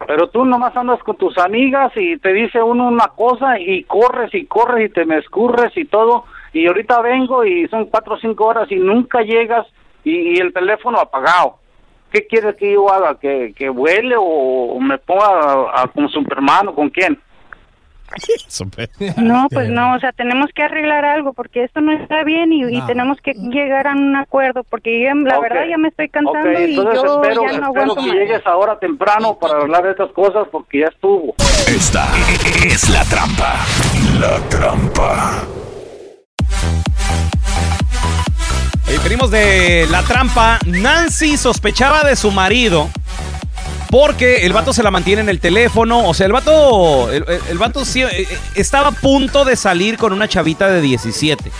[0.07, 4.33] Pero tú nomás andas con tus amigas y te dice uno una cosa y corres
[4.33, 6.25] y corres y te me escurres y todo.
[6.53, 9.67] Y ahorita vengo y son cuatro o cinco horas y nunca llegas
[10.03, 11.55] y, el teléfono apagado.
[12.11, 13.19] ¿Qué quieres que yo haga?
[13.19, 17.19] ¿Que, que vuele o, o me ponga a- a- con Superman o con quién?
[19.17, 22.63] no pues no o sea tenemos que arreglar algo porque esto no está bien y,
[22.63, 26.51] y tenemos que llegar a un acuerdo porque yo, la verdad ya me estoy cansando
[26.59, 29.83] y entonces yo espero, ya no espero aguanto que más llegues ahora temprano para hablar
[29.83, 31.35] de estas cosas porque ya estuvo.
[31.67, 32.07] Esta
[32.65, 33.55] es la trampa.
[34.19, 35.43] La trampa.
[38.87, 40.59] Y venimos de la trampa.
[40.65, 42.89] Nancy sospechaba de su marido
[43.89, 46.07] porque el vato se la mantiene en el teléfono.
[46.07, 50.13] O sea, el vato, el, vato sí, eh, eh, estaba a punto de salir con
[50.13, 51.51] una chavita de 17.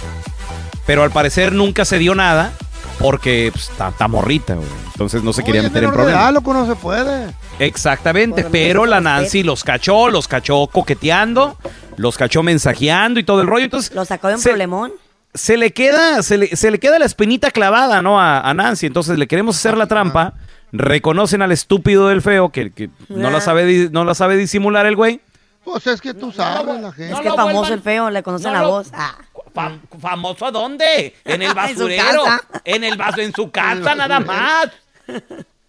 [0.85, 2.51] Pero al parecer nunca se dio nada
[2.99, 4.67] porque pues, está está morrita, güey.
[4.93, 6.33] Entonces no se quería meter en problemas.
[6.33, 7.27] loco, no se puede.
[7.59, 8.99] Exactamente, Por pero la.
[9.01, 11.57] Nancy los cachó, los cachó coqueteando,
[11.97, 13.65] los cachó mensajeando y todo el rollo.
[13.65, 14.91] Entonces, Lo sacó de un se- problemón.
[15.33, 18.19] se le queda, se le, se le queda la espinita clavada, ¿no?
[18.19, 18.85] A, a Nancy.
[18.87, 20.33] Entonces le queremos hacer la trampa.
[20.71, 24.95] Reconocen al estúpido del feo que, que no, la sabe, no la sabe disimular el
[24.95, 25.21] güey.
[25.63, 27.05] Pues es que tú sabes, la gente.
[27.11, 28.89] Es No que famoso vuelvan- el feo, le conocen no la lo- voz.
[28.93, 29.17] Ah.
[29.53, 31.15] Fam- ¿Famoso a dónde?
[31.25, 32.23] En el En su basurero.
[32.23, 32.43] casa.
[32.65, 34.69] en el vaso, en su casa nada más.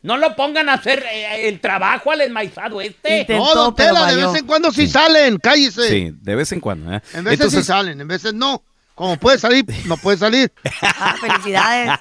[0.03, 3.27] No lo pongan a hacer eh, el trabajo al enmaizado este.
[3.29, 5.89] No, don Tela, de vez en cuando sí, salen, cállese.
[5.89, 6.93] Sí, de vez en cuando.
[6.95, 7.03] ¿eh?
[7.15, 8.63] En veces sí Entonces, salen, en veces no.
[8.95, 10.53] Como puede salir, no puede salir.
[10.83, 11.99] Ah, felicidades.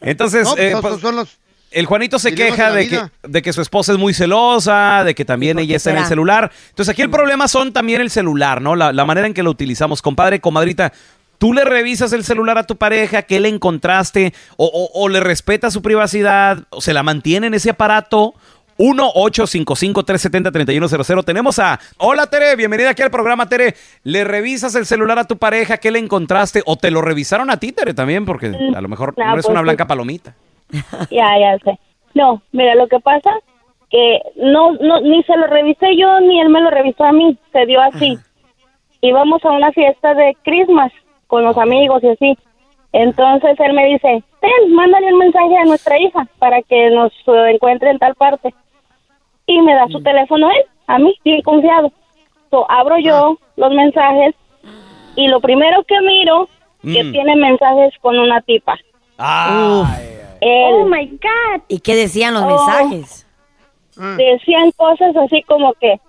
[0.00, 1.38] entonces No, eh, pues, pues, esos son los
[1.74, 5.24] el Juanito se queja de que, de que su esposa es muy celosa, de que
[5.24, 6.50] también ella está en el celular.
[6.70, 8.76] Entonces aquí el problema son también el celular, ¿no?
[8.76, 10.00] La, la manera en que lo utilizamos.
[10.02, 10.92] Compadre, comadrita,
[11.38, 13.22] ¿tú le revisas el celular a tu pareja?
[13.22, 14.32] ¿Qué le encontraste?
[14.56, 16.64] ¿O, o- o le respeta su privacidad?
[16.70, 18.34] ¿O se la mantiene en ese aparato?
[18.76, 21.24] 1-855-370-3100.
[21.24, 21.78] Tenemos a...
[21.98, 22.56] Hola, Tere.
[22.56, 23.74] Bienvenida aquí al programa, Tere.
[24.02, 25.78] ¿Le revisas el celular a tu pareja?
[25.78, 26.62] ¿Qué le encontraste?
[26.66, 28.24] ¿O te lo revisaron a ti, Tere, también?
[28.24, 29.64] Porque a lo mejor No, no eres pues una sí.
[29.64, 30.34] blanca palomita.
[31.10, 31.78] Ya, ya sé.
[32.14, 33.30] No, mira, lo que pasa
[33.90, 37.36] que no, no, ni se lo revisé yo, ni él me lo revisó a mí.
[37.52, 38.18] Se dio así.
[39.00, 40.92] Íbamos a una fiesta de Christmas
[41.26, 42.38] con los amigos y así.
[42.92, 47.50] Entonces él me dice, ten, mándale un mensaje a nuestra hija para que nos eh,
[47.52, 48.54] encuentre en tal parte.
[49.46, 51.92] Y me da su teléfono él, a mí, bien confiado.
[52.50, 54.34] So, abro yo los mensajes
[55.16, 56.48] y lo primero que miro,
[56.82, 57.12] que Mm.
[57.12, 58.76] tiene mensajes con una tipa.
[60.46, 61.62] Oh my God.
[61.68, 62.46] ¿Y qué decían los Oh.
[62.48, 63.26] mensajes?
[63.96, 66.00] Decían cosas así como que,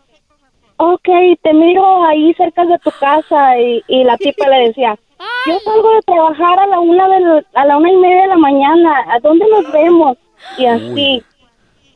[0.77, 1.07] ok,
[1.41, 4.97] te miro ahí cerca de tu casa y, y la tipa le decía,
[5.47, 8.27] yo salgo de trabajar a la una de la- a la una y media de
[8.27, 10.17] la mañana, ¿a dónde nos vemos?
[10.57, 11.23] Y así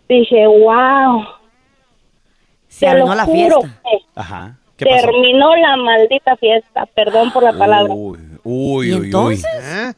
[0.08, 1.24] dije, wow.
[2.68, 3.82] Se Te lo la juro fiesta.
[3.84, 4.56] que Ajá.
[4.78, 5.08] ¿Qué pasó?
[5.08, 7.94] terminó la maldita fiesta, perdón por la palabra.
[7.94, 9.46] Uy, uy, ¿Y uy, entonces?
[9.62, 9.94] ¿Eh?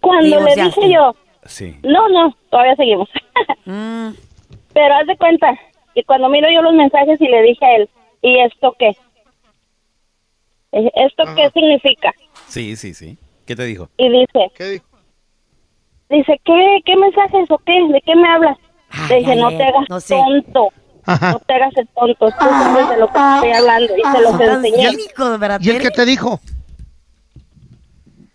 [0.00, 1.16] Cuando le dije yo.
[1.44, 1.76] Sí.
[1.82, 3.08] No, no, todavía seguimos.
[3.64, 4.10] Mm,
[4.74, 5.56] Pero haz de cuenta
[5.94, 7.88] que cuando miro yo los mensajes y le dije a él,
[8.20, 8.88] ¿y esto qué?
[10.72, 12.12] Eh, ¿Esto qué significa?
[12.48, 13.18] Sí, sí, sí.
[13.46, 13.88] ¿Qué te dijo?
[13.96, 14.84] Y dice, ¿Qué dijo?
[16.10, 17.72] dice, ¿qué, qué mensajes o qué?
[17.92, 18.58] ¿De qué me hablas?
[19.08, 20.14] le dije, ay, no te hagas no sé.
[20.14, 20.68] tonto,
[21.06, 24.30] no te hagas el tonto, tú sabes de lo que estoy hablando y se los
[24.30, 24.90] son tan enseñé.
[24.90, 25.88] cínicos, ¿verdad, ¿Y él Tere?
[25.88, 26.40] qué te dijo?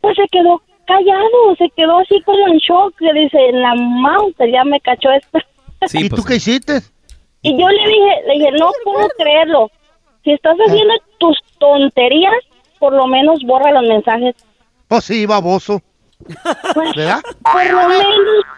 [0.01, 4.63] Pues se quedó callado, se quedó así como en shock, le dice, la mouse ya
[4.63, 5.39] me cachó esta.
[5.85, 6.81] Sí, ¿Y pues, tú qué hiciste?
[7.43, 9.69] Y yo le dije, le dije, no puedo creerlo.
[10.23, 12.33] Si estás haciendo tus tonterías,
[12.79, 14.35] por lo menos borra los mensajes.
[14.89, 15.83] Oh, sí, baboso.
[16.95, 17.21] ¿Verdad?
[17.43, 18.05] Por lo menos.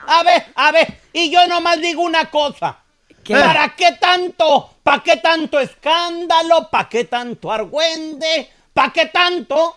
[0.07, 2.79] A ver, a ver, y yo nomás digo una cosa.
[3.21, 3.35] ¿Qué?
[3.35, 4.69] ¿Para qué tanto?
[4.81, 6.69] ¿Para qué tanto escándalo?
[6.71, 8.49] ¿Para qué tanto argüende?
[8.73, 9.75] ¿Para qué tanto?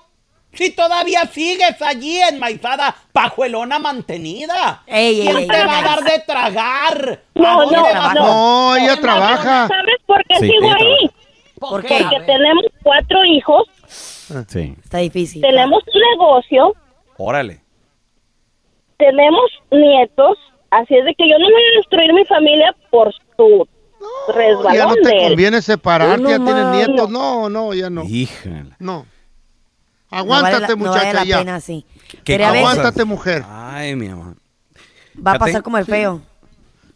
[0.54, 4.82] Si todavía sigues allí enmaizada, pajuelona mantenida.
[4.86, 7.20] Ey, ¿Quién ey, te ey, va a dar de tragar?
[7.34, 8.14] No, ¿A dónde no, vas?
[8.14, 8.26] no.
[8.26, 9.68] No, ella trabaja.
[9.68, 11.10] ¿Sabes por qué Sí, sigo ahí?
[11.58, 11.98] ¿Por qué?
[12.02, 13.66] Porque tenemos cuatro hijos,
[14.48, 14.74] sí.
[14.82, 15.40] Está difícil.
[15.40, 16.74] tenemos un negocio,
[17.16, 17.60] Órale.
[18.98, 20.38] tenemos nietos,
[20.70, 23.68] así es de que yo no voy a destruir mi familia por su
[24.28, 25.28] Ya resbalón no de te él.
[25.28, 27.10] conviene separarte, No, ya tienes no, nietos.
[27.10, 27.48] no.
[27.48, 28.02] No, no, ya no.
[28.04, 28.70] Híjole.
[28.78, 29.06] No.
[30.12, 31.38] No vale Aguántate, no muchacha, vale la ya.
[31.38, 31.87] pena así.
[32.25, 33.44] ¿Qué Pero a veces Aguántate, mujer.
[33.48, 34.37] Ay, mi amor.
[35.27, 36.20] va a pasar como el feo.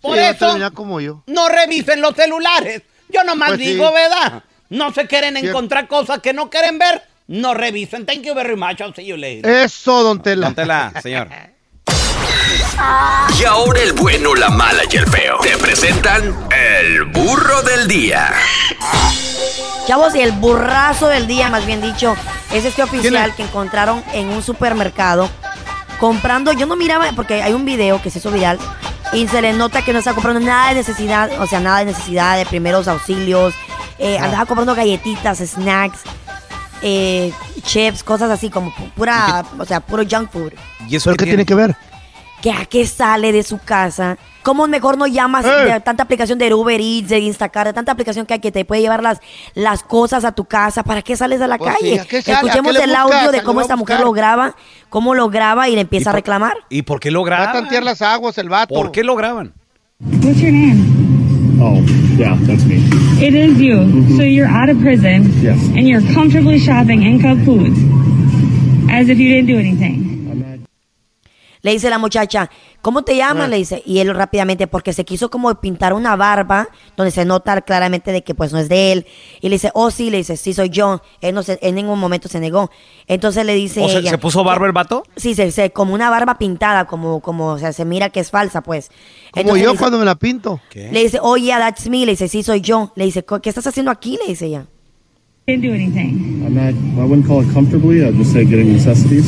[0.03, 1.23] Por Sí, va a eso, terminar como yo.
[1.27, 2.83] no revisen los celulares.
[3.09, 3.67] Yo nomás Pues sí.
[3.73, 4.43] digo, ¿verdad?
[4.69, 5.49] No se quieren Cierto.
[5.51, 7.03] encontrar cosas que no quieren ver.
[7.29, 8.05] No revisen.
[8.07, 8.81] Thank you very much.
[8.81, 9.51] I'll see you later.
[9.51, 10.47] Eso, don Tela.
[10.49, 11.29] Póntela, señor.
[13.39, 15.39] Y ahora el bueno, la mala y el feo.
[15.43, 18.33] Te presentan el burro del día.
[19.87, 22.17] Chavos, y el burrazo del día, más bien dicho,
[22.53, 23.37] es este oficial es?
[23.37, 25.29] que encontraron en un supermercado
[26.01, 26.53] comprando.
[26.53, 28.59] Yo no miraba, porque hay un video que se hizo viral
[29.12, 31.87] y se le nota que no está comprando nada de necesidad, o sea, nada de
[31.87, 33.55] necesidad de primeros auxilios.
[33.99, 36.01] Eh, andaba comprando galletitas, snacks,
[36.83, 40.53] eh, chips, cosas así como pu- pura, o sea, puro junk food.
[40.89, 41.77] ¿Y eso ¿Pero qué tiene que ver?
[42.47, 44.19] Que a qué sale de su casa.
[44.45, 45.73] ¿Cómo mejor no llamas ¡Eh!
[45.73, 48.65] de tanta aplicación de Uber Eats, de Instacart, de tanta aplicación que hay que te
[48.65, 49.19] puede llevar las,
[49.57, 50.85] las cosas a tu casa?
[50.85, 51.95] ¿Para qué sales a la Pues calle?
[51.95, 52.37] sí, ¿a qué sale?
[52.37, 53.17] ¿A Escuchemos qué le el buscas?
[53.17, 54.55] audio de ¿A cómo esta a mujer lo graba,
[54.91, 56.53] cómo lo graba y le empieza a por- reclamar.
[56.71, 57.53] ¿Y por qué lo Va a graban?
[57.63, 58.73] tantear las aguas el vato.
[58.77, 59.53] ¿Por qué lo graban?
[60.23, 61.59] What's your name?
[61.61, 61.81] Oh,
[62.17, 62.77] yeah, that's me.
[63.21, 64.17] It is you.
[64.17, 65.59] So you're out of prison Yes.
[65.75, 67.77] and you're comfortably shopping in Cub Foods
[68.89, 70.05] as if you didn't do anything.
[71.67, 72.49] Le dice la muchacha,
[72.81, 73.47] ¿cómo te llamas?
[73.47, 73.49] Ah.
[73.49, 77.61] Le dice, y él rápidamente, porque se quiso como pintar una barba, donde se nota
[77.62, 79.07] claramente de que pues no es de él.
[79.41, 81.03] Y le dice, oh sí, le dice, sí soy yo.
[81.21, 82.71] Él no se, en ningún momento se negó.
[83.09, 85.03] Entonces le dice ¿O se, ella, se puso barba el vato?
[85.17, 88.31] Sí, se, se- como una barba pintada, como, como, o sea, se mira que es
[88.31, 88.91] falsa, pues.
[89.33, 90.61] Como Entonces yo le dice- cuando me la pinto.
[90.73, 92.07] Le dice, oh yeah, that's me.
[92.07, 92.93] Le dice, sí, soy yo.
[92.95, 94.17] Le dice, "¿Co- ¿qué estás haciendo aquí?
[94.25, 94.67] Le dice ella.
[95.49, 96.45] Didn't do anything.
[96.47, 99.25] I'm at, I wouldn't call it comfortably, I'd just say getting necessities.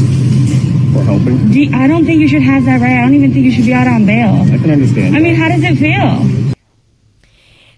[1.05, 1.51] For helping.
[1.53, 2.99] Do you- I don't think you should have that right.
[2.99, 4.35] I don't even think you should be out on bail.
[4.53, 5.17] I can understand.
[5.17, 6.45] I mean, how does it feel?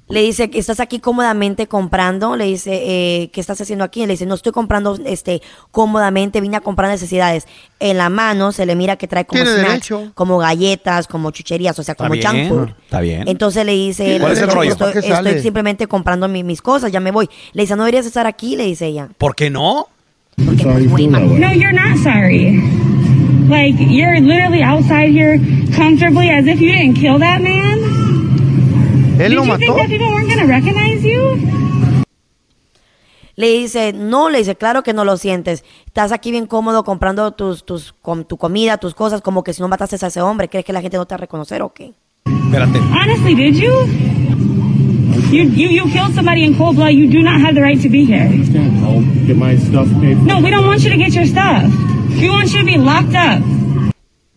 [0.08, 2.34] Le dice que estás aquí cómodamente comprando.
[2.34, 4.00] Le dice, eh, ¿qué estás haciendo aquí?
[4.06, 5.40] Le dice, no estoy comprando este
[5.70, 7.46] cómodamente, vine a comprar necesidades.
[7.78, 10.10] En la mano se le mira que trae como snacks, derecho.
[10.16, 12.68] como galletas, como chucherías, o sea, como Está junk bien, food.
[12.82, 13.28] está bien.
[13.28, 14.72] Entonces le dice, ¿Cuál es el rollo?
[14.72, 15.30] Estoy, ¿Para qué sale?
[15.30, 17.28] estoy simplemente comprando mi- mis cosas, ya me voy.
[17.52, 19.08] Le dice, no deberías estar aquí, le dice ella.
[19.16, 19.86] ¿Por qué no?
[20.38, 21.38] Feel that way.
[21.38, 22.60] No, you're not sorry.
[23.50, 25.38] Like, you're literally outside here
[25.74, 27.78] comfortably as if you didn't kill that man.
[29.18, 29.76] Él Did lo you think mató.
[29.76, 31.36] that people weren't going to recognize you?
[33.36, 35.64] Le dice, no, le dice, claro que no lo sientes.
[35.86, 39.62] Estás aquí bien cómodo comprando tus, tus, com- tu comida, tus cosas, como que si
[39.62, 41.72] no mataste a ese hombre, ¿crees que la gente no te va a reconocer o
[41.72, 41.92] qué?
[42.26, 42.78] Espérate.
[42.78, 43.72] Honestly, did you?
[45.32, 46.90] You, you, you killed somebody in cold blood.
[46.92, 48.28] You do not have the right to be here.
[48.84, 50.24] I'll get my stuff paid for.
[50.24, 51.62] No, we don't want you to get your stuff.
[52.18, 53.42] We want you to be locked up.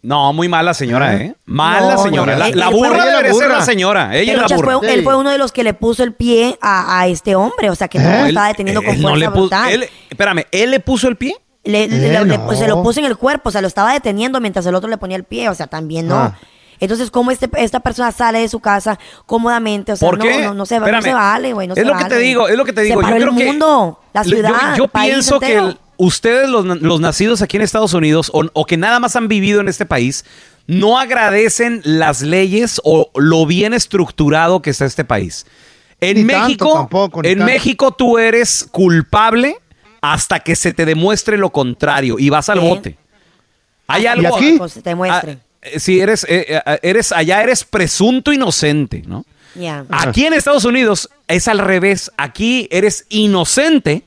[0.01, 1.34] No, muy mala señora, ¿eh?
[1.45, 2.36] Mala No, señora.
[2.36, 3.57] no, La, burra debería ser burra.
[3.59, 4.15] la señora.
[4.17, 4.80] Ella es la burra.
[4.80, 7.69] fue, él fue uno de los que le puso el pie a, a este hombre,
[7.69, 9.89] o sea que no lo Él- estaba deteniendo con él no fuerza le puso- él-
[10.09, 11.36] espérame, ¿él le puso el pie?
[11.63, 12.45] Le- le- Eh, le- no.
[12.45, 14.89] pues, se lo puso en el cuerpo, o sea, lo estaba deteniendo mientras el otro
[14.89, 16.15] le ponía el pie, o sea, también no.
[16.17, 16.38] Ah.
[16.82, 19.93] Entonces, ¿cómo este, esta persona sale de su casa cómodamente?
[19.93, 20.41] O sea, ¿Por no, qué?
[20.43, 21.67] no, no se, va- no se vale, güey.
[21.67, 22.99] No es se lo que te digo, es lo que te digo.
[22.99, 25.78] Se paró yo el creo que mundo, la ciudad, Yo, el país pienso que el-
[25.97, 29.61] ustedes, los, los nacidos aquí en Estados Unidos, o, o que nada más han vivido
[29.61, 30.25] en este país,
[30.67, 35.45] no agradecen las leyes o lo bien estructurado que está este país.
[35.99, 37.45] En Ni tanto México, tampoco, en tanto.
[37.45, 39.57] México tú eres culpable
[40.01, 42.97] hasta que se te demuestre lo contrario y vas al bote.
[43.87, 44.37] Hay algo.
[44.67, 45.37] se te demuestre.
[45.39, 49.25] Ah, eh, si eres, eh, eh, eres allá eres presunto inocente, ¿no?
[49.89, 52.11] Aquí en Estados Unidos es al revés.
[52.17, 54.03] Aquí eres inocente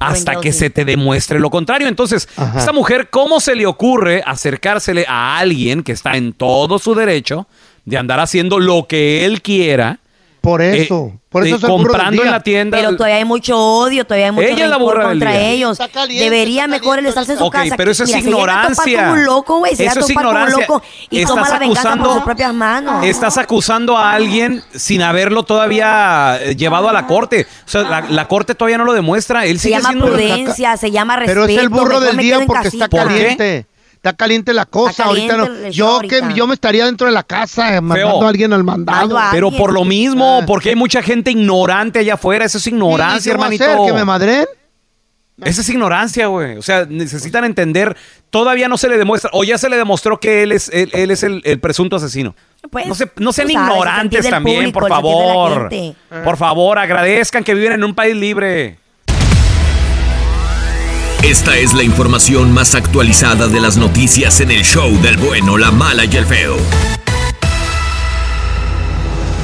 [0.00, 1.88] hasta que se te demuestre lo contrario.
[1.88, 2.58] Entonces, Ajá.
[2.58, 7.46] esta mujer, ¿cómo se le ocurre acercársele a alguien que está en todo su derecho
[7.84, 10.00] de andar haciendo lo que él quiera?
[10.40, 11.12] Por eh, eso.
[11.28, 12.78] por eso de- es el burro del comprando en la tienda.
[12.78, 15.48] Pero todavía hay mucho odio, todavía hay mucho Ella la burra contra día.
[15.50, 15.72] ellos.
[15.80, 17.76] Está caliente, Debería está mejor el caliente estarse en su Ok, casa.
[17.76, 18.98] pero eso es Mira, se ignorancia.
[19.00, 19.72] como un loco, güey.
[19.72, 20.60] Eso es ignorancia.
[20.66, 23.04] loco y Estás toma la venganza por acusando- sus propias manos.
[23.04, 27.46] Estás acusando a alguien sin haberlo todavía eh, llevado a la corte.
[27.66, 29.44] O sea, la, la corte todavía no lo demuestra.
[29.44, 31.40] Él se sigue llama prudencia, se llama respeto.
[31.46, 32.88] Pero es el burro del día porque está.
[32.88, 33.66] ¿Por qué?
[33.98, 35.60] Está caliente la cosa caliente ahorita.
[35.64, 35.68] No.
[35.70, 39.18] Yo que yo me estaría dentro de la casa eh, mandando a alguien al mandado.
[39.32, 40.46] Pero por lo mismo, Ah.
[40.46, 42.44] porque hay mucha gente ignorante allá afuera.
[42.44, 43.64] Eso es ignorancia, ¿Y a hermanito.
[43.64, 43.78] hacer?
[43.86, 44.46] ¿Que me madren?
[45.42, 46.56] Esa es ignorancia, güey.
[46.56, 47.96] O sea, necesitan entender.
[48.30, 51.10] Todavía no se le demuestra, o ya se le demostró que él es, él, él
[51.12, 52.34] es el, el presunto asesino.
[52.70, 55.70] Pues, no, se- no sean sabes, ignorantes también, público, por favor.
[56.24, 58.78] Por favor, agradezcan que viven en un país libre.
[61.22, 65.72] Esta es la información más actualizada de las noticias en el show del bueno, la
[65.72, 66.56] mala y el feo.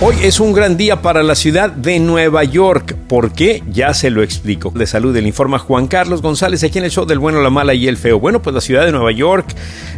[0.07, 2.95] Hoy es un gran día para la ciudad de Nueva York.
[3.09, 3.63] ¿Por qué?
[3.71, 4.71] Ya se lo explico.
[4.71, 7.73] De salud, le informa Juan Carlos González aquí en el show del bueno, la mala
[7.73, 8.21] y el feo.
[8.21, 9.47] Bueno, pues la ciudad de Nueva York,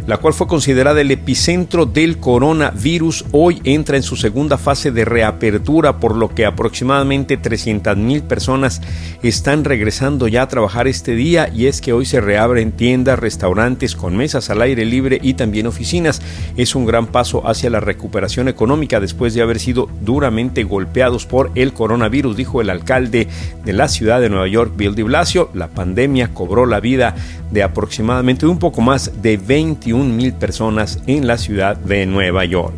[0.07, 5.03] la cual fue considerada el epicentro del coronavirus, hoy entra en su segunda fase de
[5.03, 8.81] reapertura, por lo que aproximadamente 300 mil personas
[9.23, 11.51] están regresando ya a trabajar este día.
[11.53, 15.67] Y es que hoy se reabren tiendas, restaurantes con mesas al aire libre y también
[15.67, 16.21] oficinas.
[16.55, 21.51] Es un gran paso hacia la recuperación económica después de haber sido duramente golpeados por
[21.55, 23.27] el coronavirus, dijo el alcalde
[23.65, 25.49] de la ciudad de Nueva York, Bill de Blasio.
[25.53, 27.15] La pandemia cobró la vida
[27.51, 32.75] de aproximadamente un poco más de 21 mil personas en la ciudad de Nueva York.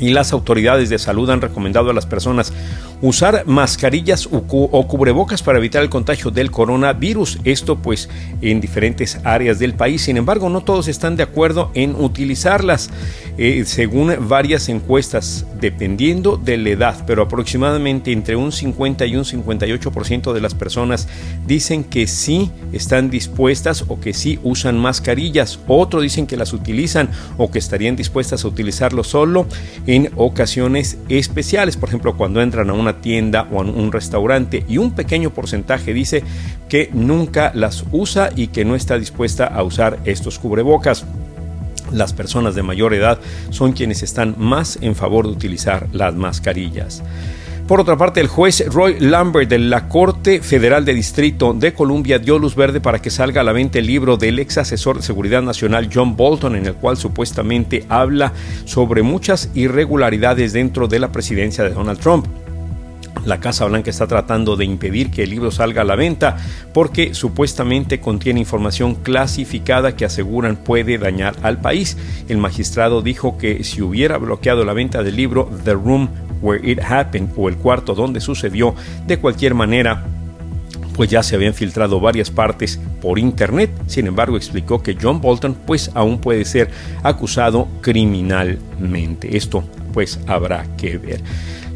[0.00, 2.52] Y las autoridades de salud han recomendado a las personas
[3.00, 7.38] usar mascarillas o, cu o cubrebocas para evitar el contagio del coronavirus.
[7.44, 8.08] Esto pues
[8.40, 10.02] en diferentes áreas del país.
[10.02, 12.90] Sin embargo, no todos están de acuerdo en utilizarlas.
[13.36, 19.24] Eh, según varias encuestas, dependiendo de la edad, pero aproximadamente entre un 50 y un
[19.24, 21.08] 58% de las personas
[21.44, 25.58] dicen que sí están dispuestas o que sí usan mascarillas.
[25.66, 29.46] Otros dicen que las utilizan o que estarían dispuestas a utilizarlo solo
[29.88, 34.78] en ocasiones especiales, por ejemplo, cuando entran a una tienda o a un restaurante y
[34.78, 36.22] un pequeño porcentaje dice
[36.68, 41.04] que nunca las usa y que no está dispuesta a usar estos cubrebocas.
[41.92, 43.18] Las personas de mayor edad
[43.50, 47.02] son quienes están más en favor de utilizar las mascarillas.
[47.66, 52.18] Por otra parte, el juez Roy Lambert de la Corte Federal de Distrito de Columbia
[52.18, 55.02] dio luz verde para que salga a la venta el libro del ex asesor de
[55.02, 58.34] seguridad nacional John Bolton, en el cual supuestamente habla
[58.66, 62.26] sobre muchas irregularidades dentro de la presidencia de Donald Trump.
[63.24, 66.36] La Casa Blanca está tratando de impedir que el libro salga a la venta
[66.72, 71.96] porque supuestamente contiene información clasificada que aseguran puede dañar al país.
[72.28, 76.08] El magistrado dijo que si hubiera bloqueado la venta del libro The Room
[76.42, 78.74] Where It Happened o el cuarto donde sucedió,
[79.06, 80.04] de cualquier manera
[80.94, 83.70] pues ya se habían filtrado varias partes por internet.
[83.86, 86.70] Sin embargo, explicó que John Bolton pues aún puede ser
[87.02, 89.36] acusado criminalmente.
[89.36, 91.20] Esto pues habrá que ver.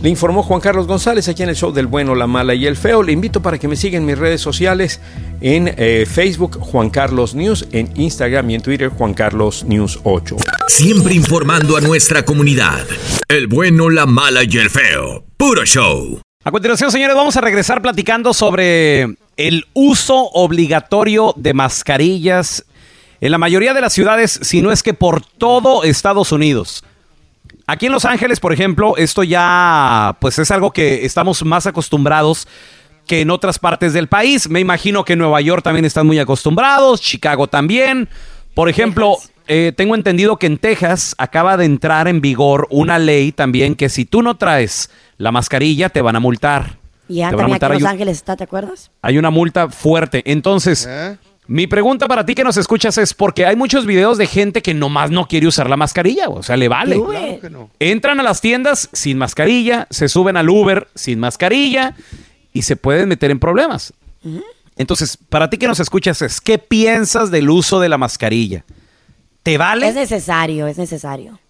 [0.01, 2.77] Le informó Juan Carlos González aquí en el show del bueno, la mala y el
[2.77, 3.03] feo.
[3.03, 5.01] Le invito para que me sigan en mis redes sociales
[5.41, 10.37] en eh, Facebook Juan Carlos News, en Instagram y en Twitter Juan Carlos News 8.
[10.69, 12.87] Siempre informando a nuestra comunidad.
[13.29, 15.25] El bueno, la mala y el feo.
[15.37, 16.21] Puro show.
[16.45, 19.03] A continuación, señores, vamos a regresar platicando sobre
[19.37, 22.65] el uso obligatorio de mascarillas
[23.21, 26.85] en la mayoría de las ciudades, si no es que por todo Estados Unidos.
[27.71, 32.49] Aquí en Los Ángeles, por ejemplo, esto ya pues es algo que estamos más acostumbrados
[33.07, 34.49] que en otras partes del país.
[34.49, 38.09] Me imagino que en Nueva York también están muy acostumbrados, Chicago también.
[38.55, 39.17] Por ejemplo,
[39.49, 43.91] eh, tengo entendido que en Texas acaba de entrar en vigor una ley también que
[43.91, 46.79] si tú no traes la mascarilla te van a multar.
[47.09, 47.73] Ya Te van a también aquí multar.
[47.73, 48.91] en Los Ángeles está, ¿te acuerdas?
[49.03, 50.23] hay una multa fuerte.
[50.25, 50.89] Entonces,
[51.49, 54.75] mi pregunta para ti que nos escuchas es porque hay muchos videos de gente que
[54.75, 57.03] nomás no quiere usar la mascarilla, o sea, le vale.
[57.03, 57.71] Claro que no.
[57.81, 61.95] Entran a las tiendas sin mascarilla, se suben al Uber sin mascarilla
[62.53, 63.93] y se pueden meter en problemas.
[64.77, 68.65] Entonces, para ti que nos escuchas es, ¿qué piensas del uso de la mascarilla?
[69.43, 69.89] ¿Te vale?
[69.89, 71.41] Es necesario, es necesario.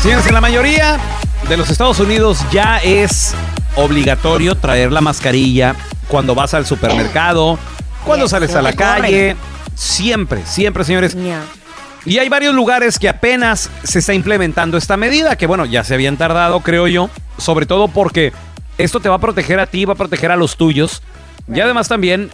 [0.00, 0.98] Señores, en la mayoría
[1.48, 3.34] de los Estados Unidos ya es
[3.76, 5.74] obligatorio traer la mascarilla
[6.08, 7.58] cuando vas al supermercado,
[8.04, 9.36] cuando sales a la calle.
[9.74, 11.16] Siempre, siempre, señores.
[12.04, 15.94] Y hay varios lugares que apenas se está implementando esta medida, que bueno, ya se
[15.94, 18.34] habían tardado, creo yo, sobre todo porque
[18.76, 21.02] esto te va a proteger a ti, va a proteger a los tuyos,
[21.52, 22.30] y además también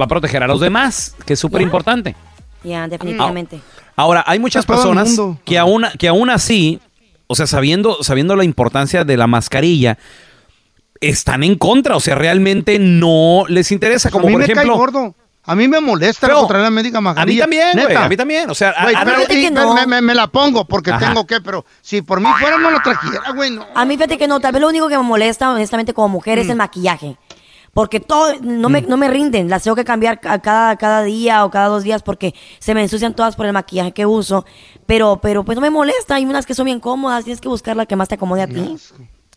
[0.00, 2.14] va a proteger a los demás, que es súper importante.
[2.64, 3.60] Ya, definitivamente.
[3.96, 6.80] Ahora, hay muchas A personas que aún, que aún así,
[7.26, 9.98] o sea, sabiendo, sabiendo la importancia de la mascarilla,
[11.00, 14.72] están en contra, o sea, realmente no les interesa, como a mí por me ejemplo...
[14.72, 15.14] cae gordo.
[15.44, 16.36] A mí me molesta Feo.
[16.36, 17.42] loco, traer la médica mascarilla.
[17.42, 18.04] también, güey, Neta.
[18.04, 19.74] a mí también, o sea, a- Güey, a- pero- no.
[19.74, 21.08] me, me- me la pongo porque Ajá.
[21.08, 23.66] tengo que, pero si por mí fuera no la trajera, güey, no.
[23.74, 26.38] A mí fíjate que no, tal vez lo único que me molesta honestamente como mujer
[26.38, 26.42] Mm.
[26.42, 27.16] es el maquillaje.
[27.74, 31.44] Porque todo, no me, no me rinden, las tengo que cambiar ca- cada, cada día
[31.46, 34.44] o cada dos días porque se me ensucian todas por el maquillaje que uso.
[34.84, 37.74] Pero, pero pues no me molesta, hay unas que son bien cómodas, tienes que buscar
[37.76, 38.76] la que más te acomode a ti.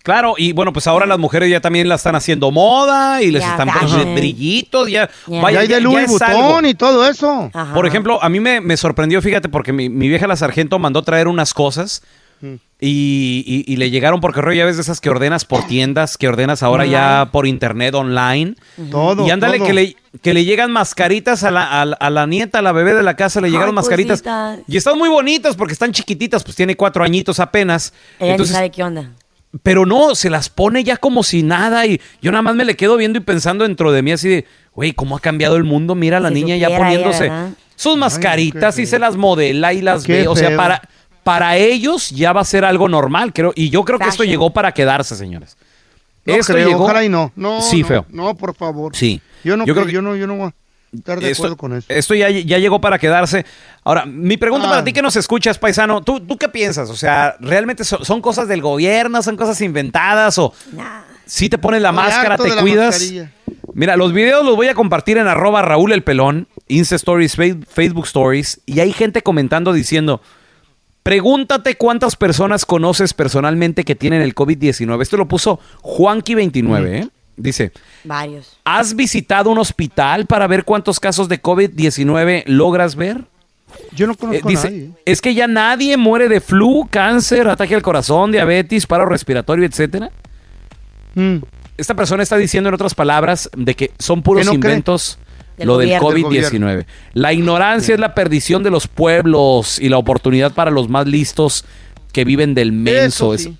[0.03, 3.41] Claro, y bueno, pues ahora las mujeres ya también la están haciendo moda y les
[3.41, 5.09] Ya, están poniendo brillitos, ya.
[5.25, 5.41] Ya.
[5.41, 7.49] Vaya, Ya hay de Louis Vuitton y todo eso.
[7.73, 11.01] Por ejemplo, a mí me, me sorprendió, fíjate, porque mi, mi vieja la sargento mandó
[11.01, 12.03] traer unas cosas
[12.41, 16.17] y, y- y le llegaron por correo, ya ves de esas que ordenas por tiendas,
[16.17, 18.55] que ordenas ahora ya por internet, online.
[18.91, 19.67] Todo, Y ándale, todo.
[19.67, 22.71] que le, que le llegan mascaritas a la, a la- a la nieta, a la
[22.73, 24.21] bebé de la casa, le llegaron Ay, mascaritas.
[24.21, 24.59] cositas.
[24.67, 27.93] Y están muy bonitas porque están chiquititas, pues tiene cuatro añitos apenas.
[28.19, 29.11] Ella Entonces, ni sabe qué onda.
[29.63, 32.75] pero no, se las pone ya como si nada y yo nada más me le
[32.75, 35.95] quedo viendo y pensando dentro de mí así de, güey, ¿cómo ha cambiado el mundo?
[35.95, 37.31] Mira a la Si niña ya ella, poniéndose
[37.77, 40.27] sus mascaritas y se las modela y las Qué ve.
[40.27, 40.57] O sea, feo.
[40.57, 40.81] para,
[41.25, 43.51] para ellos ya va a ser algo normal, creo.
[43.55, 45.57] Y yo creo que esto llegó para quedarse, señores.
[46.23, 46.83] No esto creo, llegó...
[46.83, 47.31] ojalá y no.
[47.35, 48.05] No, Sí, no, feo.
[48.09, 48.95] No, por favor.
[48.95, 49.19] Sí.
[49.43, 51.41] Yo no, Yo creo, creo que- yo no, yo no voy a estar de Esto,
[51.43, 51.87] acuerdo con eso.
[51.89, 53.43] esto ya, ya llegó para quedarse.
[53.83, 54.69] Ahora, mi pregunta Ah.
[54.69, 56.91] para ti que nos escuchas, paisano, ¿tú, ¿tú qué piensas?
[56.91, 59.21] O sea, ¿realmente so- son, cosas del gobierno?
[59.23, 60.37] ¿Son cosas inventadas?
[60.37, 60.53] ¿O
[61.25, 62.93] si te pones la Estoy máscara, te cuidas?
[63.01, 63.31] mascarilla.
[63.73, 68.05] Mira, los videos los voy a compartir en arroba Raúl el Pelón, Insta Stories, Facebook
[68.05, 70.21] Stories, y hay gente comentando diciendo,
[71.05, 74.99] pregúntate cuántas personas conoces personalmente que tienen el COVID-19.
[75.03, 77.07] Esto lo puso Juanqui29, ¿eh?
[77.37, 77.71] Dice,
[78.03, 78.57] Varios.
[78.63, 83.23] ¿has visitado un hospital para ver cuántos casos de COVID-19 logras ver?
[83.93, 84.89] Yo no Eh, conozco dice, a nadie.
[85.05, 90.09] es que ya nadie muere de flu, cáncer, ataque al corazón, diabetes, paro respiratorio, etcétera.
[91.13, 91.37] Mm.
[91.77, 94.71] Esta persona está diciendo en otras palabras de que son puros Que no cree.
[94.71, 95.19] inventos
[95.57, 96.29] Del lo del gobierno.
[96.29, 96.85] Del COVID-19.
[97.13, 101.65] La ignorancia es la perdición de los pueblos y la oportunidad para los más listos
[102.11, 103.33] que viven del menso.
[103.33, 103.57] Eso Es- sí.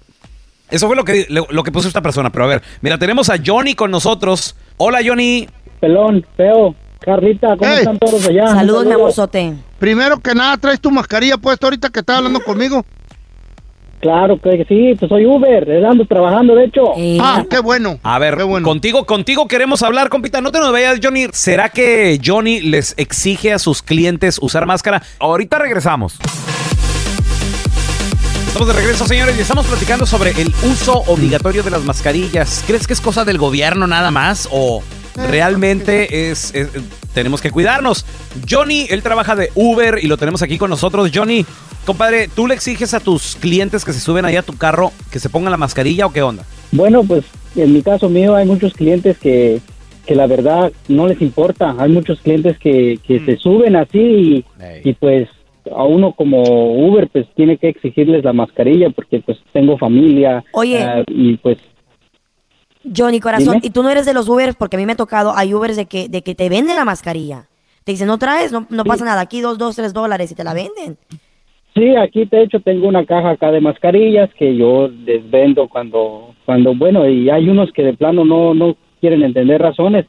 [0.72, 2.32] Eso fue lo que, lo, lo que puso esta persona.
[2.32, 4.56] Pero a ver, mira, tenemos a Johnny con nosotros.
[4.78, 5.48] Hola, Johnny.
[5.80, 7.78] Pelón, feo, Carlita, ¿cómo Hey.
[7.80, 8.48] están todos allá?
[8.48, 8.86] Saludos,
[9.32, 9.54] mi.
[9.78, 12.84] Primero que nada, traes tu mascarilla puesta ahorita que estás hablando conmigo.
[14.06, 16.84] Claro que sí, pues soy Uber, eh, ando trabajando, de hecho.
[17.20, 17.98] Ah, qué bueno.
[18.04, 20.42] A ver, contigo, contigo queremos hablar, compita.
[20.42, 21.26] No te nos vayas, Johnny.
[21.34, 25.02] ¿Será que Johnny les exige a sus clientes usar máscara?
[25.18, 26.20] Ahorita regresamos.
[28.48, 32.64] Estamos de regreso, señores, y estamos platicando sobre el uso obligatorio de las mascarillas.
[32.68, 34.84] ¿Crees que es cosa del gobierno nada más o
[35.16, 36.70] realmente es, es-
[37.16, 38.06] tenemos que cuidarnos?
[38.48, 41.10] Johnny, él trabaja de Uber y lo tenemos aquí con nosotros.
[41.12, 41.44] Johnny,
[41.86, 45.20] compadre, ¿tú le exiges a tus clientes que se suben ahí a tu carro que
[45.20, 46.44] se pongan la mascarilla o qué onda?
[46.72, 47.24] Bueno, pues
[47.56, 49.62] en mi caso mío hay muchos clientes que,
[50.06, 51.76] que la verdad no les importa.
[51.78, 53.26] Hay muchos clientes que, que Mm.
[53.26, 54.46] se suben así y,
[54.84, 55.30] y pues
[55.76, 56.44] a uno como
[56.88, 60.44] Uber pues tiene que exigirles la mascarilla porque pues tengo familia.
[60.54, 60.84] Oye.
[60.84, 61.58] ah, y pues
[62.96, 63.62] Johnny, corazón, Dime.
[63.68, 65.76] y tú no eres de los Ubers, porque a mí me ha tocado, hay Ubers
[65.76, 67.48] de que, de que te venden la mascarilla.
[67.84, 70.44] Te dicen, no traes, no, no pasa nada, aquí dos, dos, tres dólares y te
[70.44, 70.98] la venden.
[71.76, 76.34] Sí, aquí de hecho tengo una caja acá de mascarillas que yo les vendo cuando,
[76.46, 80.06] cuando bueno, y hay unos que de plano no, no quieren entender razones.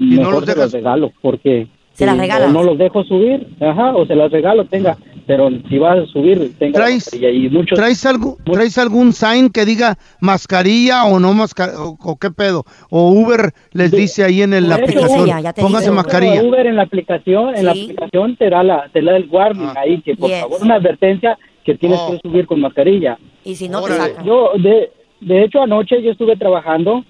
[0.00, 2.50] no Mejor los se los regalo porque ¿Se las eh, regalas?
[2.50, 6.06] o no los dejo subir, ajá, o se las regalo, tenga, pero si vas a
[6.06, 11.04] subir, tenga la ¿Traes, mascarilla y muchos ¿traes, algo, ¿Traes algún sign que diga mascarilla
[11.04, 11.80] o no mascarilla?
[11.80, 12.64] O, o qué pedo?
[12.90, 15.30] ¿O Uber les dice ahí en el- la aplicación,
[15.60, 16.42] póngase mascarilla?
[16.42, 19.80] Uber en la aplicación, en la aplicación te da la, te da el warning Ah.
[19.84, 20.40] ahí que por Yes.
[20.40, 22.10] favor una advertencia que tienes Oh.
[22.12, 23.16] que subir con mascarilla.
[23.44, 24.24] Y si no te sacan.
[24.26, 24.90] Yo de,
[25.20, 27.04] de hecho anoche yo estuve trabajando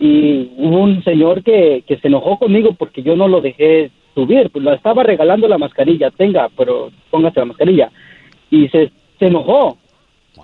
[0.00, 4.50] y hubo un señor que, que se enojó conmigo porque yo no lo dejé subir,
[4.50, 7.90] pues lo estaba regalando la mascarilla, tenga, pero póngase la mascarilla.
[8.50, 9.76] Y se, se enojó,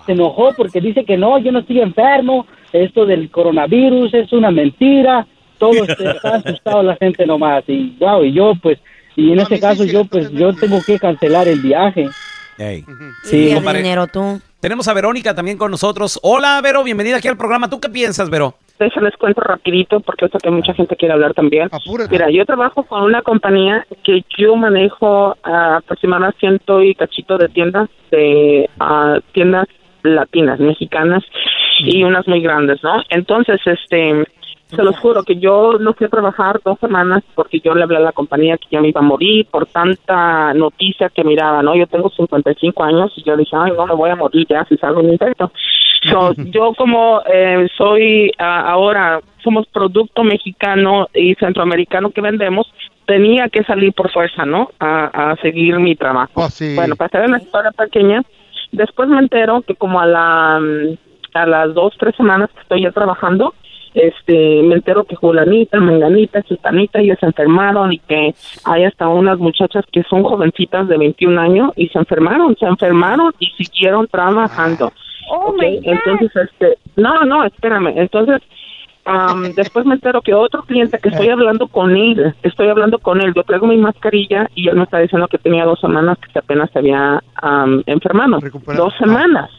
[0.05, 4.51] se enojó porque dice que no, yo no estoy enfermo, esto del coronavirus es una
[4.51, 5.25] mentira,
[5.57, 7.63] todo está está asustado la gente nomás.
[7.67, 8.79] Y wow, y yo pues,
[9.15, 12.09] y en este caso yo pues yo tengo que cancelar el viaje.
[12.57, 12.83] Ey.
[13.23, 14.41] Sí, dinero tú.
[14.61, 16.19] Tenemos a Verónica también con nosotros.
[16.21, 17.67] Hola, Vero, bienvenida aquí al programa.
[17.67, 18.53] ¿Tú qué piensas, Vero?
[18.79, 21.69] les cuento rapidito porque esto que mucha gente quiere hablar también.
[22.09, 27.49] Mira, yo trabajo con una compañía que yo manejo ah, aproximadamente ciento y cachito de
[27.49, 29.67] tiendas, de ah, tiendas
[30.03, 31.23] latinas, mexicanas
[31.79, 33.01] y unas muy grandes, ¿no?
[33.09, 34.25] Entonces, este,
[34.75, 37.97] se los juro que yo no fui a trabajar dos semanas porque yo le hablé
[37.97, 41.75] a la compañía que ya me iba a morir por tanta noticia que miraba, ¿no?
[41.75, 44.77] Yo tengo 55 años y yo dije, ay, no me voy a morir ya si
[44.77, 45.51] salgo un infecto.
[46.09, 52.71] So, yo como eh, soy ah, ahora, somos producto mexicano y centroamericano que vendemos,
[53.05, 54.71] tenía que salir por fuerza, ¿no?
[54.79, 56.31] A, a seguir mi trabajo.
[56.75, 58.23] Bueno, para hacer una historia pequeña,
[58.71, 60.59] después me entero que como a la
[61.33, 63.53] a las dos, tres semanas que estoy ya trabajando,
[63.93, 68.33] este, me entero que Julanita, Menganita, Chutanita, ellos se enfermaron y que
[68.63, 73.33] hay hasta unas muchachas que son jovencitas de 21 años y se enfermaron, se enfermaron
[73.39, 74.91] y siguieron trabajando.
[75.29, 77.93] Ok, Entonces, este, no, no, espérame.
[77.95, 78.41] Entonces,
[79.55, 83.33] después me entero que otro cliente que estoy hablando con él, estoy hablando con él,
[83.35, 86.69] yo traigo mi mascarilla y él me está diciendo que tenía dos semanas que apenas
[86.71, 87.21] se había
[87.85, 88.39] enfermado.
[88.75, 89.49] Dos semanas.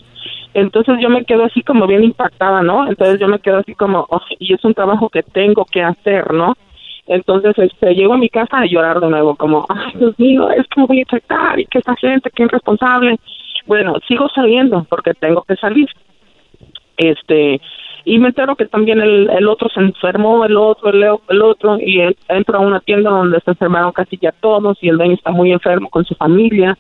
[0.55, 2.89] Entonces yo me quedo así como bien impactada, ¿no?
[2.89, 6.33] Entonces yo me quedo así como, "Oh, y es un trabajo que tengo que hacer,
[6.33, 6.55] ¿no?
[7.07, 10.67] Entonces, este, llego a mi casa a llorar de nuevo, como, ay, Dios mío, es
[10.69, 13.19] que me voy a infectar y que esta gente, que irresponsable.
[13.67, 15.89] Bueno, sigo saliendo porque tengo que salir.
[16.97, 17.61] Este,
[18.05, 21.79] y me entero que también el, el otro se enfermó, el otro, el, el otro,
[21.81, 25.15] y él entro a una tienda donde se enfermaron casi ya todos y el dueño
[25.15, 26.77] está muy enfermo con su familia,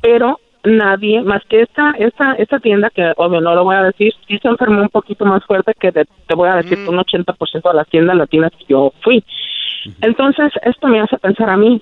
[0.00, 4.12] pero nadie más que esta esta esta tienda que obvio no lo voy a decir
[4.26, 6.98] sí se enfermó un poquito más fuerte que de- te voy a decir que un
[6.98, 9.22] 80% de las tiendas latinas que yo fui.
[10.00, 11.80] Entonces esto me hace pensar a mí.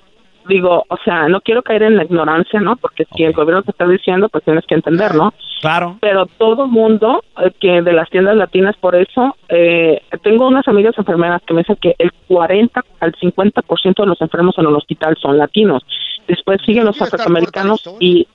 [0.49, 3.71] Digo o sea no quiero caer en la ignorancia no porque si el gobierno te
[3.71, 5.95] está diciendo pues tienes que entender no Claro.
[6.01, 10.95] pero todo mundo eh, que de las tiendas latinas por eso eh, tengo unas amigas
[10.97, 15.15] enfermeras que me dicen que el 40 al 50% de los enfermos en el hospital
[15.21, 15.85] son latinos.
[16.27, 18.27] Después siguen los afroamericanos y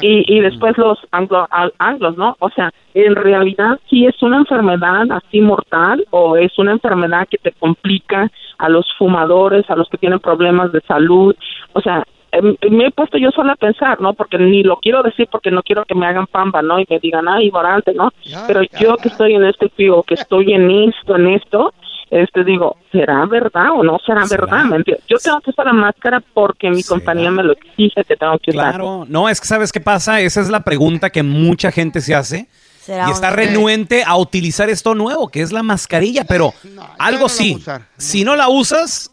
[0.00, 1.46] y, y después los anglo,
[1.78, 2.36] anglos, ¿no?
[2.40, 7.38] O sea, en realidad sí es una enfermedad así mortal o es una enfermedad que
[7.38, 11.34] te complica a los fumadores, a los que tienen problemas de salud.
[11.72, 14.14] O sea, em, me he puesto yo sola a pensar, ¿no?
[14.14, 16.80] Porque ni lo quiero decir porque no quiero que me hagan pamba, ¿no?
[16.80, 18.12] Y me digan, ay, ignorante, ¿no?
[18.46, 21.72] Pero yo que estoy en este field, que estoy en esto, en esto,
[22.10, 24.64] este digo, ¿será verdad o no será, verdad?
[25.08, 28.52] Yo tengo que usar la máscara porque mi compañía me lo exige que tengo que
[28.52, 28.74] usar.
[28.74, 32.14] Claro, no, es que sabes qué pasa, esa es la pregunta que mucha gente se
[32.14, 32.48] hace
[32.80, 36.54] ¿Será y está renuente a utilizar esto nuevo, que es la mascarilla, pero
[36.98, 37.62] algo sí,
[37.96, 39.10] si no la usas,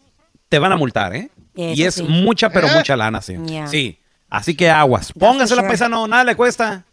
[0.48, 1.30] te van a multar, ¿eh?
[1.56, 2.02] Eso y es sí.
[2.04, 2.70] mucha, pero ¿Eh?
[2.74, 3.36] mucha lana, sí.
[3.46, 3.66] Yeah.
[3.66, 5.12] Sí, así que aguas.
[5.12, 5.68] Póngasela, sure.
[5.68, 6.84] paisano, nada le cuesta.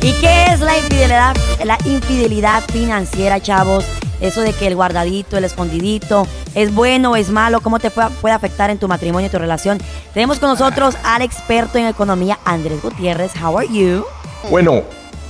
[0.00, 3.84] ¿Y qué es la infidelidad, la infidelidad financiera, chavos?
[4.20, 8.34] Eso de que el guardadito, el escondidito, es bueno o es malo, cómo te puede,
[8.34, 9.78] afectar en tu matrimonio, tu relación.
[10.14, 13.32] Tenemos con nosotros al experto en economía, Andrés Gutiérrez.
[13.42, 14.04] How are you?
[14.50, 14.82] Bueno,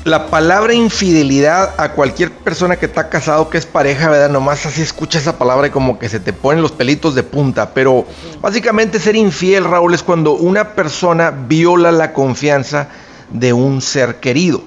[0.04, 4.28] la palabra infidelidad a cualquier persona que está casado, que es pareja, ¿verdad?
[4.28, 7.70] Nomás así escucha esa palabra y como que se te ponen los pelitos de punta.
[7.72, 8.06] Pero
[8.42, 12.88] básicamente ser infiel, Raúl, es cuando una persona viola la confianza
[13.30, 14.62] de un ser querido.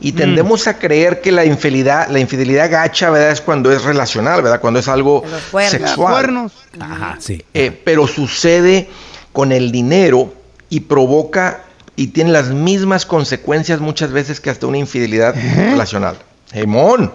[0.00, 3.32] Y tendemos a creer que la infidelidad, la infidelidad gacha, ¿verdad?
[3.32, 4.60] Es cuando es relacional, ¿verdad?
[4.60, 5.70] Cuando es algo cuernos.
[5.72, 6.12] sexual.
[6.14, 6.52] Cuernos.
[6.78, 7.44] Ajá, sí.
[7.52, 8.88] Eh, pero sucede
[9.32, 10.32] con el dinero
[10.70, 11.62] y provoca
[11.96, 16.16] y tiene las mismas consecuencias muchas veces que hasta una infidelidad relacional.
[16.52, 17.12] Hey, mon.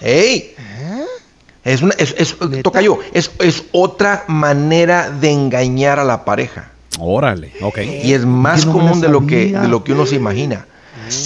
[0.00, 0.54] Hey.
[1.64, 6.70] Es una, es, es- toca yo, es, es otra manera de engañar a la pareja.
[6.98, 7.78] Órale, ok.
[8.04, 10.66] Y es más no común de lo que de lo que uno se imagina.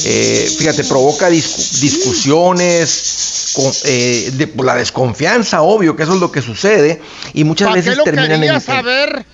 [0.04, 6.20] Eh, fíjate, provoca discu- discusiones, con, eh, de- por la desconfianza, obvio, que eso es
[6.20, 7.00] lo que sucede,
[7.32, 9.24] y muchas ¿Para qué veces lo terminan en, saber?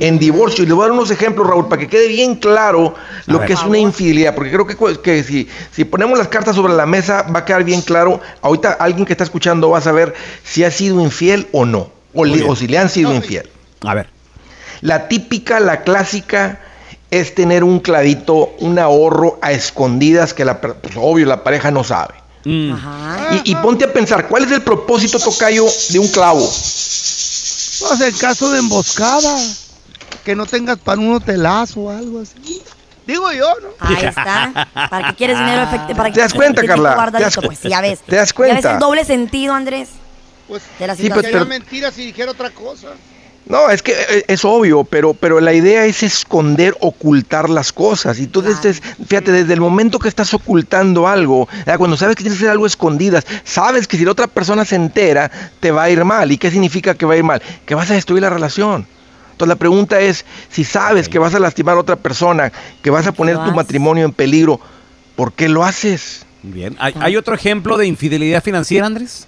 [0.00, 0.64] En divorcio.
[0.64, 2.94] Y le voy a dar unos ejemplos, Raúl, para que quede bien claro
[3.26, 3.46] lo ver.
[3.46, 4.34] que es una infidelidad.
[4.34, 4.66] Porque creo
[5.02, 8.20] que, si, si ponemos las cartas sobre la mesa, va a quedar bien claro.
[8.42, 10.12] Ahorita alguien que está escuchando va a saber
[10.44, 11.90] si ha sido infiel o no.
[12.12, 13.48] O, le- o si le han sido infiel.
[13.82, 14.08] A ver.
[14.80, 16.60] La típica, la clásica,
[17.10, 21.70] es tener un clavito, un ahorro a escondidas que la, per- pues, obvio la pareja
[21.70, 22.14] no sabe.
[22.44, 22.72] Mm.
[23.44, 26.40] Y, y ponte a pensar, ¿cuál es el propósito, Tocayo, de un clavo?
[26.40, 29.38] Pues en caso de emboscada,
[30.24, 32.62] que no tengas para un hotelazo o algo así.
[33.06, 33.68] Digo yo, ¿no?
[33.80, 34.68] Ahí está.
[34.90, 35.96] ¿Para qué quieres dinero efectivo?
[35.96, 36.94] ¿Para ¿Te das cuenta, Carla?
[36.94, 37.40] guardadito?
[37.40, 38.00] ¿Te das- Pues ya ves.
[38.00, 38.72] te das Ya ves cuenta?
[38.74, 39.88] el doble sentido, Andrés.
[40.46, 41.32] Pues de la Sí, pues, situación.
[41.32, 42.88] pero- sería mentira si dijera otra cosa.
[43.48, 48.18] No, es que eh, es obvio, pero, pero la idea es esconder, ocultar las cosas.
[48.18, 51.78] Y tú desde, fíjate, desde el momento que estás ocultando algo, ¿verdad?
[51.78, 54.76] cuando sabes que tienes que hacer algo escondidas, sabes que si la otra persona se
[54.76, 55.30] entera,
[55.60, 56.30] te va a ir mal.
[56.30, 57.40] ¿Y qué significa que va a ir mal?
[57.64, 58.86] Que vas a destruir la relación.
[59.32, 63.06] Entonces la pregunta es, si sabes que vas a lastimar a otra persona, que vas
[63.06, 63.54] a poner tu haces?
[63.54, 64.60] matrimonio en peligro,
[65.14, 66.26] ¿por qué lo haces?
[66.42, 66.76] Bien.
[66.80, 69.27] ¿Hay, hay otro ejemplo de infidelidad financiera, Andrés?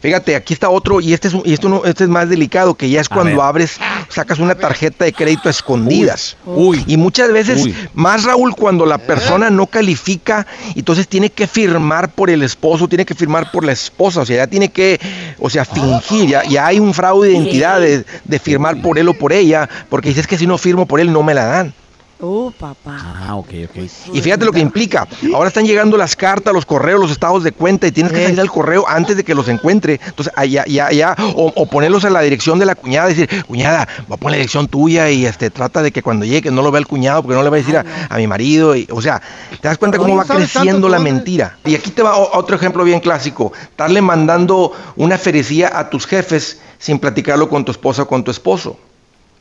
[0.00, 2.74] Fíjate, aquí está otro, y este es, un- y esto no- este es más delicado,
[2.74, 6.36] que ya es cuando abres, sacas una tarjeta de crédito a escondidas.
[6.46, 6.82] Uy.
[6.86, 7.74] Y muchas veces, Uy.
[7.94, 13.04] más Raúl, cuando la persona no califica, entonces tiene que firmar por el esposo, tiene
[13.04, 15.00] que firmar por la esposa, o sea, ya tiene que,
[15.38, 19.08] o sea, fingir, ya, ya hay un fraude de identidad de, de firmar por él
[19.08, 21.74] o por ella, porque dices que si no firmo por él no me la dan.
[22.22, 22.98] Uh, papá.
[23.00, 23.76] Ah, ok, ok.
[24.12, 25.08] Y fíjate lo que implica.
[25.34, 28.40] Ahora están llegando las cartas, los correos, los estados de cuenta y tienes que salir
[28.40, 30.00] al correo antes de que los encuentre.
[30.04, 33.88] Entonces, allá, ya, ya, o, o ponerlos a la dirección de la cuñada, decir, cuñada,
[34.06, 36.70] voy a poner la dirección tuya y este trata de que cuando llegue no lo
[36.70, 38.76] vea el cuñado porque no le va a decir a, a mi marido.
[38.76, 39.22] Y, o sea,
[39.60, 41.56] te das cuenta cómo va ¿sabes tanto creciendo la mentira.
[41.64, 43.52] Y aquí te va otro ejemplo bien clásico.
[43.62, 48.30] Estarle mandando una ferecía a tus jefes sin platicarlo con tu esposa o con tu
[48.30, 48.78] esposo.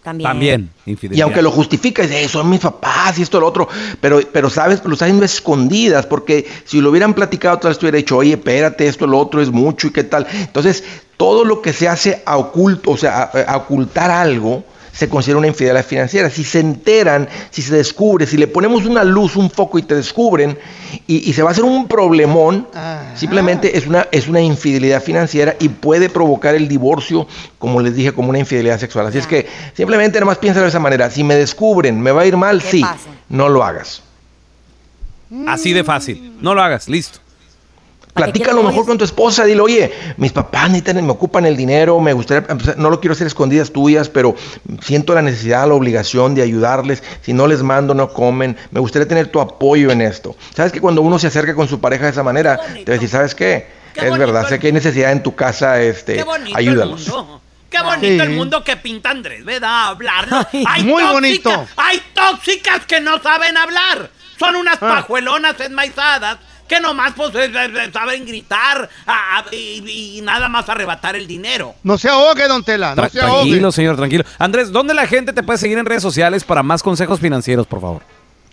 [0.04, 0.30] También.
[0.30, 1.18] También, infidelidad.
[1.18, 3.68] Y aunque lo justifica, dice, "Eh, son mis papás y esto, lo otro,
[4.00, 7.86] pero, pero sabes, lo está haciendo escondidas, porque si lo hubieran platicado, otra vez te
[7.86, 10.26] hubiera dicho, oye, espérate, esto, lo otro es mucho y qué tal.
[10.32, 10.84] Entonces,
[11.18, 14.64] todo lo que se hace a oculto, o sea, a, a ocultar algo,
[15.00, 16.30] se considera una infidelidad financiera.
[16.30, 19.96] Si se enteran, si se descubre, si le ponemos una luz, un foco y te
[19.96, 20.60] descubren,
[21.08, 22.68] y, y se va a hacer un problemón,
[23.16, 27.28] simplemente es una, es una infidelidad financiera y puede provocar el divorcio,
[27.60, 29.08] como les dije, como una infidelidad sexual.
[29.08, 31.10] Así es que simplemente nada más piensa de esa manera.
[31.10, 32.84] Si me descubren, me va a ir mal, sí,
[33.30, 34.04] no lo hagas.
[35.48, 36.34] Así de fácil.
[36.42, 37.20] No lo hagas, listo.
[38.14, 41.56] Platica a lo mejor con tu esposa, dile, oye, mis papás necesitan, me ocupan el
[41.56, 42.46] dinero, me gustaría,
[42.76, 44.36] no lo quiero hacer escondidas tuyas, pero
[44.82, 47.02] siento la necesidad, la obligación de ayudarles.
[47.22, 48.58] Si no les mando, no comen.
[48.72, 50.36] Me gustaría tener tu apoyo en esto.
[50.56, 52.92] Sabes que cuando uno se acerca con su pareja de esa manera, te va a
[52.94, 53.68] decir, ¿sabes qué?
[53.96, 57.06] es verdad, sé que hay necesidad en tu casa, este, Qué bonito ayúdalos.
[57.08, 57.42] el mundo.
[57.70, 59.88] Qué bonito el mundo que pinta Andrés, ¿verdad?
[59.90, 60.48] Hablar.
[60.84, 61.68] Muy tóxicas- bonito.
[61.78, 64.10] Hay tóxicas que no saben hablar.
[64.40, 64.96] Son unas Ah.
[64.96, 66.38] pajuelonas enmaizadas
[66.70, 71.76] que nomás pues eh, eh, saben gritar ah, y, y nada más arrebatar el dinero.
[71.84, 73.42] No se ahogue, don Tela, no Tra- se ahogue.
[73.50, 74.24] tranquilo, señor, tranquilo.
[74.38, 77.82] Andrés, ¿dónde la gente te puede seguir en redes sociales para más consejos financieros, por
[77.82, 78.02] favor?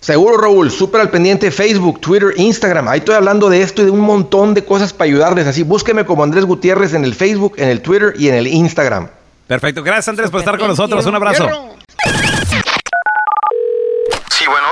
[0.00, 2.88] Seguro, Raúl, súper al pendiente Facebook, Twitter, Instagram.
[2.88, 5.46] Ahí estoy hablando de esto y de un montón de cosas para ayudarles.
[5.46, 9.08] Así, búsqueme como Andrés Gutiérrez en el Facebook, en el Twitter y en el Instagram.
[9.46, 11.04] Perfecto, gracias Andrés por estar con nosotros.
[11.06, 11.48] Un abrazo.
[14.30, 14.66] Sí, bueno,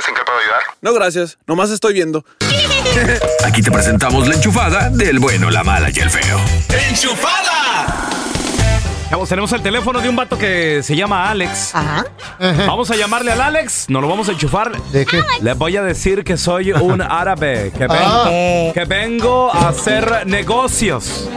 [0.00, 0.60] Jiménez, ¿en qué puedo ayudar?
[0.80, 1.38] No, gracias.
[1.46, 2.24] Nomás estoy viendo.
[3.44, 6.38] Aquí te presentamos la enchufada del bueno, la mala y el feo.
[9.10, 11.74] Chavos, tenemos el teléfono de un vato que se llama Alex.
[11.74, 12.04] Ajá.
[12.38, 14.80] Vamos a llamarle al Alex, nos lo vamos a enchufar.
[14.92, 15.20] ¿De qué?
[15.42, 18.70] Le voy a decir que soy un árabe, que, Ah.
[18.72, 21.28] que vengo a hacer negocios.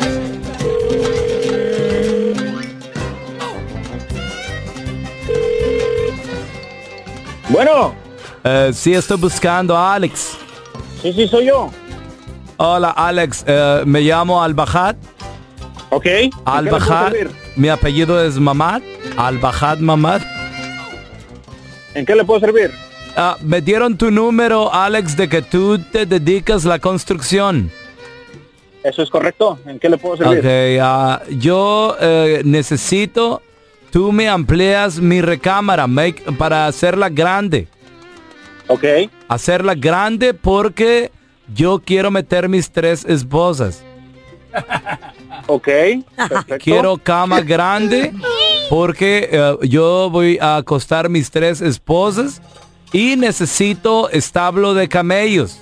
[7.49, 7.95] Bueno.
[8.43, 10.37] Eh, sí, estoy buscando a Alex.
[11.01, 11.71] Sí, sí, soy yo.
[12.57, 13.43] Hola, Alex.
[13.47, 14.95] eh, me llamo Al-Bahad.
[15.89, 16.05] Ok.
[16.05, 17.11] ¿en qué le puedo Al-Bahad.
[17.11, 17.31] servir?
[17.55, 18.81] Mi apellido es Mamad.
[19.17, 20.21] Al-Bahad Mamad.
[21.93, 22.71] ¿En qué le puedo servir?
[23.15, 27.71] Ah, me dieron tu número, Alex, de que tú te dedicas a la construcción.
[28.83, 29.59] Eso es correcto.
[29.67, 30.39] ¿En qué le puedo servir?
[30.39, 33.41] Ok, ah, yo eh, necesito,
[33.91, 37.67] tú me amplias mi recámara make- para hacerla grande.
[38.67, 38.83] Ok.
[39.27, 41.11] Hacerla grande porque
[41.53, 43.83] yo quiero meter mis tres esposas.
[45.47, 45.67] Ok.
[46.15, 46.55] Perfecto.
[46.63, 48.13] Quiero cama grande
[48.69, 52.41] porque eh, yo voy a acostar mis tres esposas
[52.91, 55.59] y necesito establo de camellos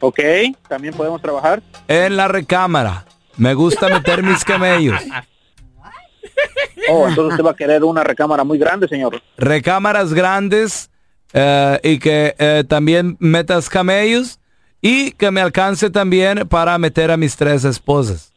[0.00, 0.20] Ok.
[0.68, 1.62] También podemos trabajar.
[1.88, 3.04] en la recámara.
[3.36, 5.00] Me gusta meter mis camellos.
[6.88, 9.20] Oh, entonces usted va a querer una recámara muy grande, señor.
[9.36, 10.90] recámaras grandes
[11.32, 14.38] eh, y que eh, también metas camellos
[14.80, 18.32] y que me alcance también para meter a mis tres esposas.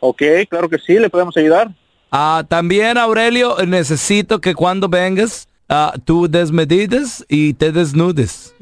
[0.00, 1.70] Ok, claro que sí, le podemos ayudar.
[2.10, 8.54] Ah, también, Aurelio, necesito que cuando vengas ah, tú desmedides y te desnudes.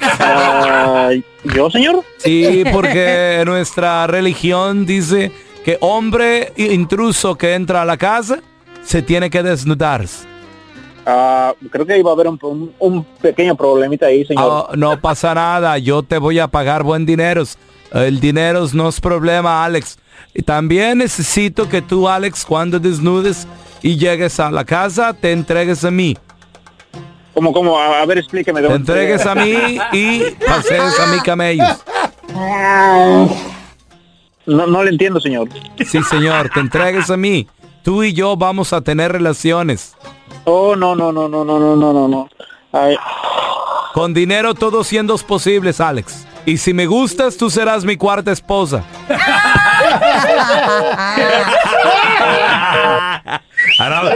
[0.00, 1.10] Ah,
[1.44, 2.04] ¿Yo, señor?
[2.18, 5.32] Sí, porque nuestra religión dice
[5.64, 8.40] que hombre intruso que entra a la casa
[8.82, 10.06] se tiene que desnudar.
[11.10, 14.66] Ah, creo que iba a haber un, un- un pequeño problemita ahí, señor.
[14.70, 17.44] Ah, no pasa nada, yo te voy a pagar buen dinero.
[17.92, 19.98] El dinero no es problema, Alex.
[20.34, 23.46] Y también necesito que tú, Alex, cuando desnudes
[23.80, 26.14] y llegues a la casa, te entregues a mí.
[27.32, 27.78] ¿Cómo, cómo?
[27.78, 28.60] A, a ver, explíqueme.
[28.60, 31.68] Te entregues a mí y pasees a mi camellos.
[34.46, 35.48] No, no le entiendo, señor.
[35.86, 37.46] Sí, señor, te entregues a mí.
[37.82, 39.94] Tú y yo vamos a tener relaciones.
[40.50, 42.28] Oh, no, no, no, no, no, no, no, no, no.
[42.72, 42.96] Ay,
[43.92, 46.26] Con dinero todo siendo posibles, Alex.
[46.46, 48.82] Y si me gustas, tú serás mi cuarta esposa.
[53.78, 54.14] Ahora,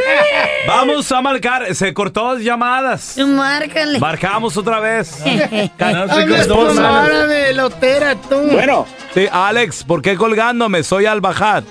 [0.67, 1.75] vamos a marcar.
[1.75, 3.19] Se cortó las llamadas.
[3.19, 3.99] Márcale.
[3.99, 5.23] Marcamos otra vez.
[5.79, 8.41] Árabe, lotera, tú.
[8.51, 8.87] Bueno.
[9.13, 10.83] Sí, Alex, ¿por qué colgándome?
[10.83, 11.65] Soy Al-Bahad.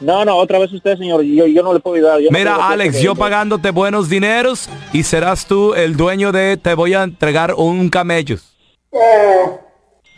[0.00, 1.22] No, no, otra vez usted, señor.
[1.22, 2.20] Yo, yo no le puedo ayudar.
[2.20, 6.94] Yo Mira, Alex, yo pagándote buenos dineros y serás tú el dueño de te voy
[6.94, 8.36] a entregar un camello.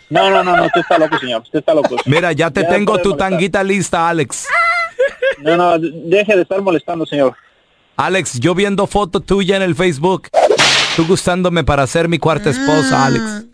[0.09, 1.43] No, no, no, no, usted está loco, señor.
[1.43, 1.97] Usted está loco.
[2.07, 3.31] Mira, ya te Ya tengo tu molestar.
[3.31, 4.47] tanguita lista, Alex.
[5.39, 7.35] No, no, deje de estar molestando, señor.
[7.97, 10.29] Alex, yo viendo foto tuya en el Facebook.
[10.97, 13.45] Tú gustándome para ser mi cuarta esposa, Alex.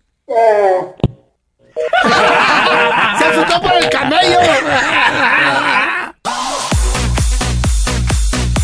[3.19, 4.39] Se asustó por el camello.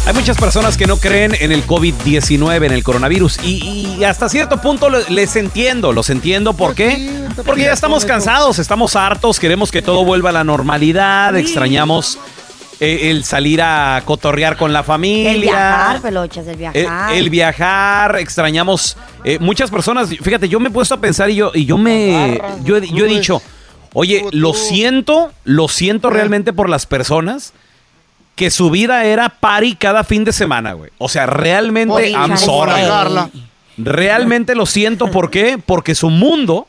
[0.09, 3.41] Hay muchas personas que no creen en el COVID-19, en el coronavirus.
[3.45, 6.55] Y, y hasta cierto punto les entiendo, los entiendo.
[6.55, 7.27] ¿Por qué?
[7.45, 12.19] Porque ya estamos cansados, estamos hartos, queremos que todo vuelva a la normalidad, extrañamos
[12.81, 15.31] eh, el salir a cotorrear con la familia.
[15.31, 17.15] El viajar, pelochas, el El, viajar.
[17.15, 20.09] el viajar, extrañamos eh, muchas personas.
[20.09, 22.41] Fíjate, yo me he puesto a pensar y yo, y yo me.
[22.65, 23.43] Yo he dicho,
[23.93, 27.53] oye, lo siento, lo siento realmente por las personas
[28.39, 30.93] que su vida era party cada fin de semana, güey.
[30.99, 32.73] O sea, realmente, Por- I'm sorry.
[32.73, 33.31] regarla.
[33.77, 35.59] Realmente lo siento, ¿por qué?
[35.59, 36.69] Porque su mundo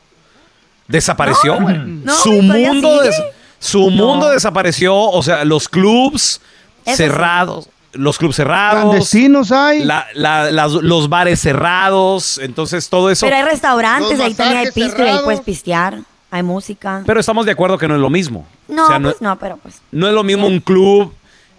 [0.88, 1.58] desapareció.
[1.60, 3.22] No, su mundo, des-
[3.60, 6.40] su mundo desapareció, o sea, los clubs
[6.84, 7.02] Eso sí.
[7.04, 9.84] cerrados, los clubs cerrados, Clandestinos hay.
[9.84, 13.26] la- la- las- los bares cerrados, entonces todo eso.
[13.26, 15.98] Pero hay restaurantes, Los ahí también hay pisto y ahí puedes pistear.
[16.32, 17.02] Hay música.
[17.06, 18.46] Pero estamos de acuerdo que no es lo mismo.
[18.68, 19.80] no, O sea, no, pues no, pero pues.
[19.90, 21.12] no es lo mismo un club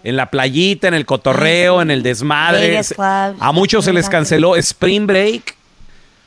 [0.04, 2.80] en la playita, en el cotorreo, en el desmadre.
[2.98, 5.56] A muchos se les canceló Spring Break.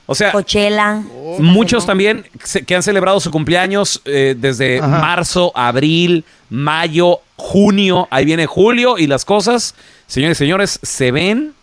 [0.07, 1.01] O sea, Coachella.
[1.39, 2.27] muchos también
[2.67, 4.87] que han celebrado su cumpleaños eh, desde Ajá.
[4.99, 8.07] marzo, abril, mayo, junio.
[8.11, 9.73] Ahí viene julio y las cosas,
[10.05, 11.53] señores y señores, se ven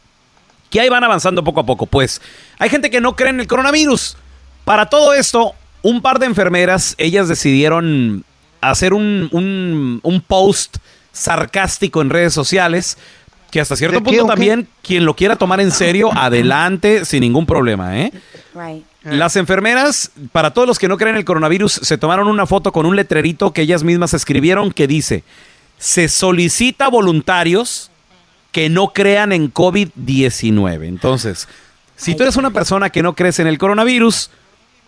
[0.71, 1.87] que ahí van avanzando poco a poco.
[1.87, 2.21] Pues
[2.59, 4.17] hay gente que no cree en el coronavirus.
[4.65, 5.53] Para todo esto,
[5.83, 8.25] un par de enfermeras, ellas decidieron
[8.61, 10.79] hacer un, un- un post
[11.13, 12.99] sarcástico en redes sociales.
[13.51, 14.29] Que hasta cierto ¿De qué punto qué?
[14.31, 18.13] también, quien lo quiera tomar en serio, adelante, sin ningún problema, ¿eh?
[18.55, 18.85] Right.
[19.05, 22.73] Las enfermeras, para todos los que no creen en el coronavirus, se tomaron una foto
[22.73, 25.25] con un letrerito que ellas mismas escribieron que dice,
[25.77, 27.91] se solicita voluntarios
[28.53, 30.87] que no crean en COVID-19.
[30.87, 31.49] Entonces,
[31.97, 34.31] si tú eres una persona que no crees en el coronavirus,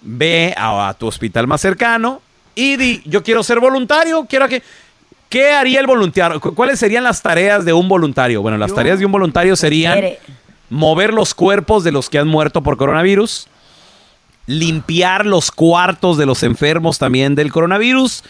[0.00, 2.22] ve a, a tu hospital más cercano
[2.54, 4.62] y di, yo quiero ser voluntario, quiero que...
[5.28, 6.40] ¿Qué haría el voluntario?
[6.40, 8.40] Cu- ¿Cuáles serían las tareas de un voluntario?
[8.42, 10.18] Bueno, las tareas de un voluntario serían Quiere.
[10.70, 13.48] mover los cuerpos de los que han muerto por coronavirus,
[14.46, 18.22] limpiar los cuartos de los enfermos también del coronavirus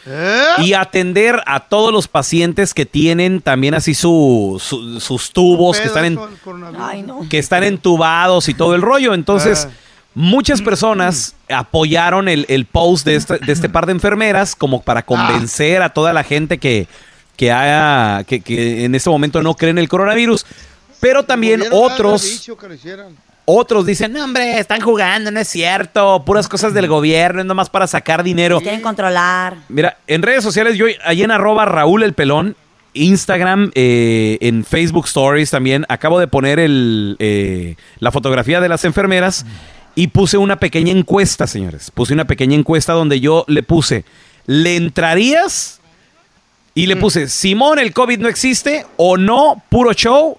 [0.58, 5.88] y atender a todos los pacientes que tienen también así su- su- sus tubos que
[5.88, 6.18] están en
[6.78, 7.26] Ay, no.
[7.28, 9.12] que están entubados y todo el rollo.
[9.12, 9.68] Entonces,
[10.14, 15.04] muchas personas apoyaron el, el post de este, de este par de enfermeras como para
[15.04, 16.86] convencer a toda la gente que,
[17.36, 20.46] que, haya, que, que en este momento no creen el coronavirus.
[21.00, 22.48] Pero también otros,
[23.44, 27.68] otros dicen, no, hombre, están jugando, no es cierto, puras cosas del gobierno, es nomás
[27.68, 28.58] para sacar dinero.
[28.60, 29.56] Quieren controlar.
[29.68, 32.56] Mira, en redes sociales, yo ahí en arroba Raúl el Pelón,
[32.94, 38.84] Instagram, eh, en Facebook Stories también, acabo de poner el, eh, la fotografía de las
[38.86, 39.44] enfermeras
[39.94, 41.90] y puse una pequeña encuesta, señores.
[41.90, 44.04] Puse una pequeña encuesta donde yo le puse,
[44.46, 45.80] ¿le entrarías?
[46.74, 50.38] Y le puse, Simón, el COVID no existe, o no, puro show,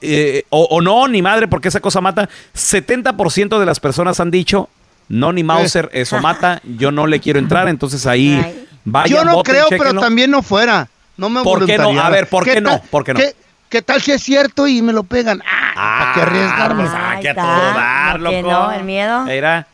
[0.00, 2.28] eh, o, o no, ni madre, porque esa cosa mata.
[2.54, 4.68] 70% de las personas han dicho,
[5.08, 8.40] no, ni Mauser, eso mata, yo no le quiero entrar, entonces ahí
[8.84, 10.88] vayan, Yo no voten, creo, pero también no fuera.
[11.16, 11.90] No me ¿Por qué no?
[12.00, 12.80] A ver, ¿por qué no?
[12.90, 13.20] ¿Por qué no?
[13.20, 13.34] ¿Qué,
[13.68, 15.42] qué tal si es cierto y me lo pegan?
[15.46, 16.82] Ah, ¿Para qué arriesgarme?
[16.84, 18.52] pues, ah, que a todo dar, ¿Por qué loco.
[18.54, 18.72] no?
[18.72, 19.24] El miedo.
[19.24, 19.66] Mira,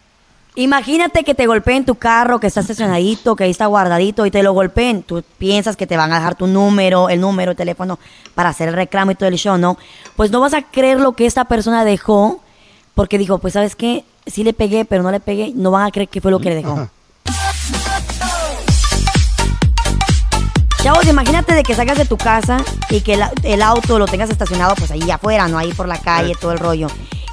[0.57, 4.42] Imagínate que te golpeen tu carro, que está estacionadito, que ahí está guardadito y te
[4.42, 5.05] lo golpeen.
[5.05, 7.98] Tú piensas que te van a dejar tu número, el número, el teléfono
[8.34, 9.78] para hacer el reclamo y todo el show, ¿no?
[10.16, 12.42] Pues no vas a creer lo que esta persona dejó
[12.94, 14.05] porque dijo, pues ¿sabes qué?
[14.26, 15.53] Sí le pegué, pero no le pegué.
[15.55, 16.90] No van a creer que fue lo que le dejó.
[20.83, 24.31] Chavos, imagínate de que salgas de tu casa y que el, el auto lo tengas
[24.31, 26.87] estacionado pues ahí afuera, no ahí por la calle, todo el rollo.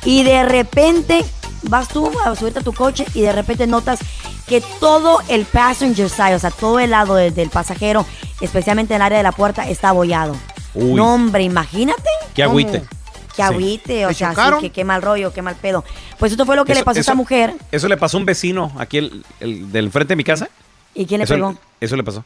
[0.04, 1.24] Y de repente
[1.64, 4.00] vas tú a subirte a tu coche y de repente notas
[4.48, 8.06] que todo el passenger side, o sea, todo el lado del, del pasajero,
[8.42, 10.36] especialmente en el área de la puerta, está abollado.
[10.74, 10.94] Uy.
[10.96, 12.04] No, hombre, imagínate.
[12.34, 12.82] Qué cómo- agüite.
[12.82, 12.88] Qué
[13.36, 13.42] Sí.
[13.44, 15.86] agüite, o ¿Te sea, sí, que qué mal rollo, qué mal pedo.
[16.18, 17.54] Pues esto fue lo que le Eso- pasó a esta mujer.
[17.72, 20.50] Eso le pasó a un vecino aquí el, el del frente de mi casa.
[20.96, 21.56] ¿Y quién le eso, pegó?
[21.80, 22.24] Eso le pasó.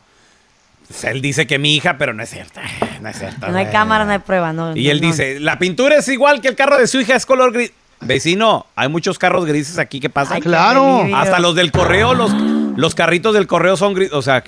[0.91, 2.59] Pues Él dice que mi hija, pero no es cierto.
[3.01, 3.47] No es cierto.
[3.47, 4.75] No hay cámara, no hay prueba, no.
[4.75, 5.07] Y no, él no.
[5.07, 7.71] dice, la pintura es igual que el carro de su hija, es color gris.
[8.03, 10.33] Vecino, hay muchos carros grises aquí, ¿qué pasa?
[10.35, 11.07] Ay, Claro.
[11.15, 12.33] Hasta los del correo, los,
[12.75, 14.13] los carritos del correo son grises.
[14.13, 14.43] O sea,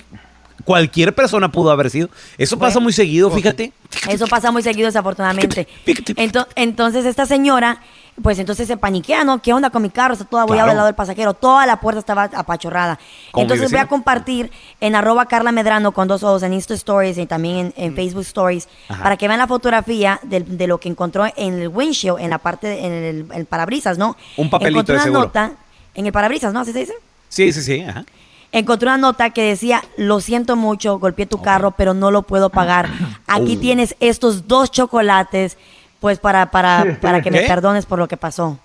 [0.64, 2.08] cualquier persona pudo haber sido.
[2.36, 3.72] Eso pasa muy seguido, fíjate.
[4.08, 5.68] Eso pasa muy seguido, desafortunadamente.
[5.86, 7.80] Ento- entonces, esta señora,
[8.22, 9.42] pues entonces se paniquea, ¿no?
[9.42, 10.12] ¿Qué onda con mi carro?
[10.14, 10.70] Está todo abollado Claro.
[10.70, 11.34] al lado del pasajero.
[11.34, 12.98] Toda la puerta estaba apachorrada.
[13.34, 17.26] Entonces voy a compartir en arroba Carla Medrano con dos ojos en Insta Stories y
[17.26, 19.02] también en, en Facebook Stories Ajá.
[19.02, 22.68] para que vean la fotografía de, lo que encontró en el windshield, en la parte,
[22.68, 24.16] de- en el, el parabrisas, ¿no?
[24.36, 25.20] Un papelito Encontró de una seguro.
[25.24, 25.52] nota
[25.94, 26.60] en el parabrisas, ¿no?
[26.60, 26.94] ¿Así se dice?
[27.28, 27.80] Sí, sí, sí.
[27.82, 28.04] Ajá.
[28.52, 32.50] encontré una nota que decía, lo siento mucho, golpeé tu carro, pero no lo puedo
[32.50, 32.88] pagar.
[33.26, 33.60] Aquí Oh.
[33.60, 35.58] tienes estos dos chocolates,
[36.04, 37.46] pues para, para, para que me ¿Qué?
[37.46, 38.58] perdones por lo que pasó.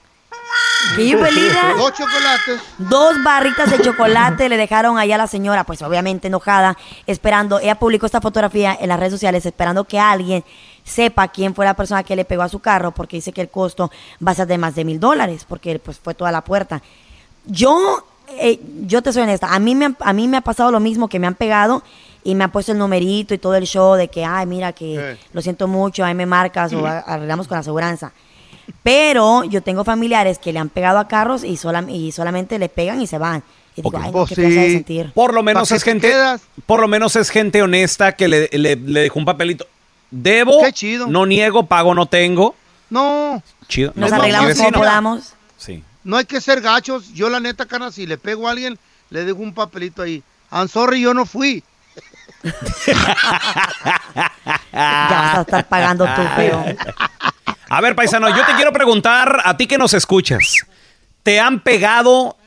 [0.98, 1.78] Que that?
[1.78, 2.60] Dos chocolates.
[2.80, 6.76] Dos barritas de chocolate le dejaron allá a la señora, pues obviamente enojada,
[7.08, 7.58] esperando.
[7.62, 10.44] Ella publicó esta fotografía en las redes sociales, esperando que alguien
[10.84, 13.48] sepa quién fue la persona que le pegó a su carro, porque dice que el
[13.50, 13.90] costo
[14.26, 16.82] va a ser de más de mil dólares, porque pues fue toda la puerta.
[17.46, 18.04] Yo,
[18.38, 20.82] eh, yo te soy honesta, a mí, me, han- a mí me ha pasado lo
[20.82, 21.84] mismo, que me han pegado
[22.30, 25.18] y me han puesto el numerito y todo el show de que, ay, mira, que
[25.34, 28.12] lo siento mucho, ahí me marcas o a- arreglamos con la aseguranza.
[28.84, 32.70] Pero yo tengo familiares que le han pegado a carros y, solam- y solamente le
[32.70, 33.44] pegan y se van.
[33.76, 35.12] Y digo, ay, no, qué ha de sentir.
[35.14, 36.14] Por lo menos es gente,
[36.66, 39.66] por lo menos es gente honesta que le, le- le dejó un papelito.
[40.12, 40.62] Debo,
[41.08, 42.56] no niego, pago no tengo.
[42.90, 43.42] No.
[43.68, 43.92] Chido.
[43.96, 45.34] Nos No, no, arreglamos como podamos.
[45.58, 45.84] Sí.
[46.04, 47.14] No hay que ser gachos.
[47.14, 48.78] Yo, la neta, cara, si le pego a alguien,
[49.12, 50.24] le dejo un papelito ahí.
[50.52, 51.64] I'm sorry, yo no fui.
[54.72, 56.64] Ya vas a estar pagando tú, feo.
[57.70, 60.66] A ver, paisano, yo te quiero preguntar a ti que nos escuchas.
[61.24, 62.38] ¿Te han pegado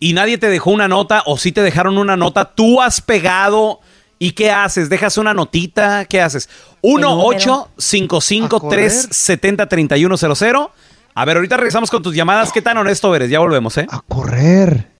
[0.00, 2.44] y nadie te dejó una nota o sí te dejaron una nota?
[2.46, 3.80] ¿Tú has pegado
[4.18, 4.88] y qué haces?
[4.88, 6.04] ¿Dejas una notita?
[6.06, 6.48] ¿Qué haces?
[6.80, 10.72] 1 8 55 3 70 31 00
[11.14, 12.50] A ver, ahorita regresamos con tus llamadas.
[12.50, 13.30] ¿Qué tan honesto eres?
[13.30, 13.86] Ya volvemos, ¿eh?
[14.08, 14.90] Correr.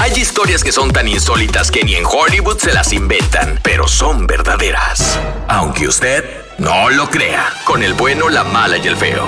[0.00, 4.26] Hay historias que son tan insólitas que ni en Hollywood se las inventan, pero son
[4.26, 5.18] verdaderas.
[5.48, 6.24] Aunque usted
[6.58, 9.24] no lo crea, con el bueno, la mala y el feo.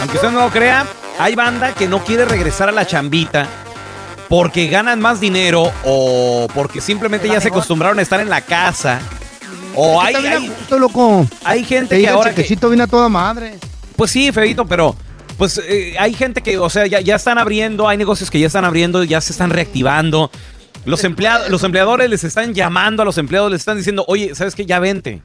[0.00, 0.86] Aunque usted no lo crea,
[1.18, 3.46] hay banda que no quiere regresar a la chambita
[4.28, 9.00] porque ganan más dinero o porque simplemente ya se acostumbraron a estar en la casa
[9.74, 11.26] O hay, está bien a hay- loco.
[11.44, 13.58] hay gente Te que diga el ahora que- viene a toda madre.
[13.96, 14.96] Pues sí, Feito, pero
[15.38, 18.46] pues eh, hay gente que, o sea, ya, ya están abriendo, hay negocios que ya
[18.46, 20.30] están abriendo, ya se están reactivando.
[20.84, 24.54] Los, empleados, los empleadores les están llamando a los empleados, les están diciendo, oye, ¿sabes
[24.54, 24.66] qué?
[24.66, 25.22] Ya vente.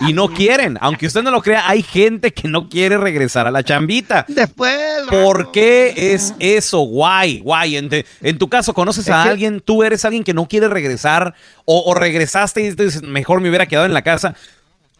[0.00, 0.76] Y no quieren.
[0.80, 4.24] Aunque usted no lo crea, hay gente que no quiere regresar a la chambita.
[4.28, 4.74] Después.
[5.08, 6.80] ¿Por qué es eso?
[6.80, 7.76] Guay, guay.
[7.76, 9.60] En, te- en tu caso, ¿conoces a alguien?
[9.60, 11.34] ¿Tú eres alguien que no quiere regresar?
[11.64, 14.34] ¿O, o regresaste y dices, mejor me hubiera quedado en la casa?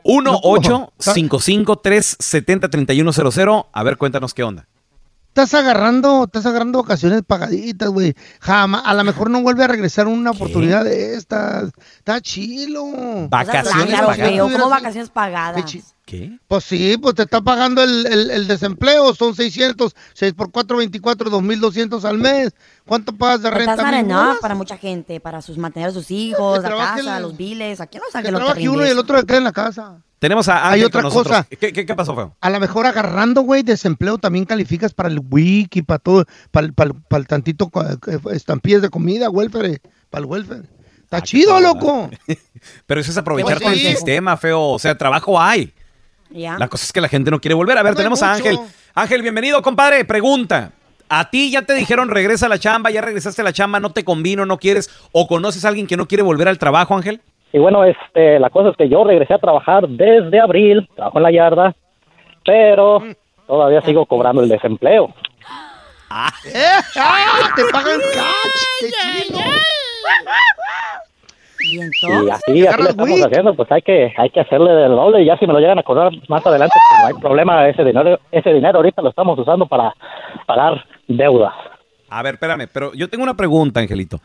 [0.05, 4.69] 1 8 55 370 3100 A ver, cuéntanos qué onda.
[5.29, 8.15] Estás agarrando, estás agarrando vacaciones pagaditas, güey.
[8.39, 11.73] Jamás, a lo mejor no vuelve a regresar una oportunidad de estas.
[11.99, 12.85] Está chilo.
[13.29, 14.17] Vacaciones pagadas.
[14.17, 15.94] feo, como vacaciones pagadas.
[16.07, 16.39] ¿Qué?
[16.49, 20.77] Pues sí, pues te está pagando el, el- el desempleo, son 600, 6 por 4,
[20.77, 22.53] 24, 2.200 al mes.
[22.87, 23.77] ¿Cuánto pagas de But renta?
[23.77, 24.39] that's not ¿Mil enough bolas?
[24.43, 27.81] para mucha gente, para sus mantener a sus hijos, la casa, el- los biles.
[27.81, 30.03] Aquí no saben Que que uno y el otro se queda en la casa.
[30.19, 31.37] Tenemos a Hay Ángel otra con nosotros.
[31.39, 31.49] cosa.
[31.59, 32.37] ¿Qué, qué, qué pasó, feo?
[32.41, 36.75] A lo mejor agarrando, güey, desempleo también calificas para el wiki, para todo, para, el-
[36.75, 37.71] para, el- para el tantito
[38.09, 39.81] eh, estampillas de comida, welfare,
[40.11, 40.63] para el welfare.
[41.03, 42.11] Está chido, loco.
[42.87, 44.61] Pero eso es aprovechar Pues todo el sistema, feo.
[44.61, 45.73] O sea, trabajo hay.
[46.35, 47.79] La cosa es que la gente no quiere volver.
[47.79, 48.33] A ver, No tenemos a.
[48.33, 48.59] Ángel.
[48.95, 50.05] Ángel, bienvenido, compadre.
[50.05, 50.73] Pregunta.
[51.09, 53.91] ¿A ti ya te dijeron regresa a la chamba, ya regresaste a la chamba, no
[53.91, 54.91] te convino, no quieres?
[55.13, 57.21] ¿O conoces a alguien que no quiere volver al trabajo, Ángel?
[57.53, 61.23] Y bueno, este, la cosa es que yo regresé a trabajar desde abril, trabajo en
[61.23, 61.77] la yarda,
[62.45, 63.05] pero
[63.47, 65.15] todavía sigo cobrando el desempleo.
[66.47, 66.65] ¡Eh!
[66.97, 67.53] ¡Ah!
[67.55, 68.65] ¡Te pagan cash!
[68.81, 68.91] ¡Qué
[69.29, 69.41] chido!
[71.65, 71.81] Y
[72.31, 75.37] así, así le estamos haciendo, pues hay que, hay que hacerle del doble y ya
[75.39, 78.53] si me lo llegan a cobrar más adelante, pues no hay problema, ese dinero, ese
[78.53, 79.95] dinero ahorita lo estamos usando para
[80.47, 81.55] pagar deudas.
[82.11, 84.21] A ver, espérame, pero yo tengo una pregunta, Angelito.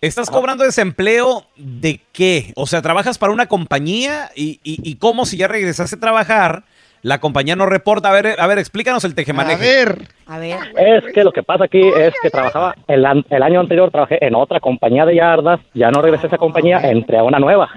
[0.00, 2.54] ¿Estás cobrando desempleo de qué?
[2.56, 4.30] O sea, ¿trabajas para una compañía?
[4.34, 6.64] ¿Y, y, y cómo si ya regresaste a trabajar,
[7.02, 8.10] la compañía no reporta?
[8.10, 9.60] A ver, a ver, explícanos el A tejemaneje.
[9.60, 13.42] ver, a ver, Es que lo que pasa aquí es que trabajaba, el, an- el
[13.42, 17.18] año anterior trabajé en otra compañía de yardas, ya no regresé a esa compañía, entré
[17.18, 17.68] a una nueva.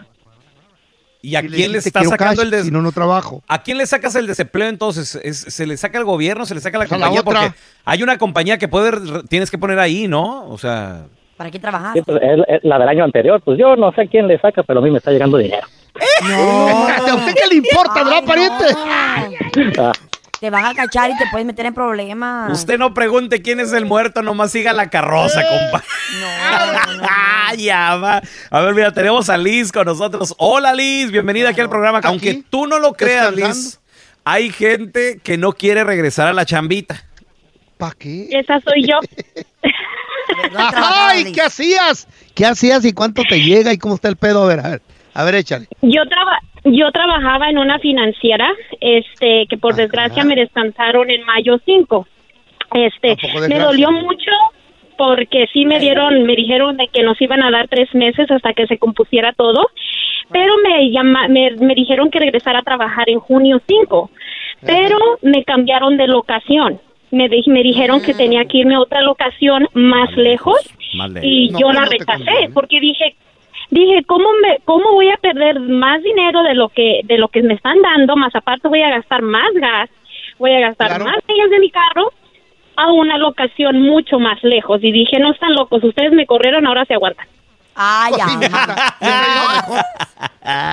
[1.22, 3.42] ¿Y a y quién le está "Quiero sacando cash, el des- Si no, no trabajo.
[3.48, 5.16] ¿A quién le sacas el desempleo entonces?
[5.24, 6.46] ¿Es- ¿Se le saca al gobierno?
[6.46, 7.22] ¿Se le saca a la Pues a la compañía?
[7.22, 7.42] otra.
[7.52, 8.92] Porque hay una compañía que puede,
[9.30, 10.46] tienes que poner ahí, ¿no?
[10.50, 11.06] O sea,
[11.38, 11.94] ¿para qué trabajar?
[11.94, 14.38] Sí, pues, es, es la del año anterior, pues yo no sé a quién le
[14.38, 15.66] saca, pero a mí me está llegando dinero.
[16.24, 18.66] No, ¿A usted qué le importa, verdad, pariente?
[19.78, 19.92] no.
[20.40, 22.52] Te van a cachar y te puedes meter en problemas.
[22.52, 25.82] usted no pregunte quién es el muerto, nomás siga la carroza, compa.
[26.20, 27.56] No, no, no.
[27.56, 28.22] Ya va.
[28.50, 30.34] A ver, mira, tenemos a Liz con nosotros.
[30.38, 32.00] Hola, Liz, bienvenida aquí al programa.
[32.00, 33.34] Aquí, Aunque tú no lo creas.
[33.34, 33.80] Liz,
[34.26, 37.04] hay gente que no quiere regresar a la chambita.
[37.78, 38.28] ¿Para qué?
[38.32, 39.00] Esa soy yo.
[40.58, 41.32] ¡Ay!
[41.32, 42.08] ¿Qué hacías?
[42.36, 44.44] ¿Qué hacías y cuánto te llega y cómo está el pedo?
[44.44, 44.82] A ver, a ver,
[45.14, 45.68] a ver, échale.
[45.82, 48.50] Yo traba yo trabajaba en una financiera,
[48.80, 52.08] este, que por desgracia me descansaron en mayo 5.
[52.74, 54.32] Este, ¿A poco me dolió mucho
[54.98, 58.54] porque sí me dieron, me dijeron de que nos iban a dar tres meses hasta
[58.54, 59.68] que se compusiera todo,
[60.32, 64.10] pero me llama, me, me dijeron que regresara a trabajar en junio 5,
[64.66, 66.80] pero me cambiaron de locación.
[67.12, 70.56] Me, di- me dijeron que tenía que irme a otra locación más lejos
[70.96, 71.28] Más lejos.
[71.30, 73.16] y No, yo la no rechacé porque dije
[73.74, 77.42] dije cómo me cómo voy a perder más dinero de lo que de lo que
[77.44, 79.90] me están dando más aparte voy a gastar más gas
[80.38, 81.06] voy a gastar Claro.
[81.06, 82.12] más millas de mi carro
[82.76, 86.86] a una locación mucho más lejos y dije no están locos ustedes me corrieron ahora
[86.86, 87.28] se aguantan
[87.76, 88.28] Ay, ya.
[88.28, 89.86] Sí, mijita, siempre es lo mejor.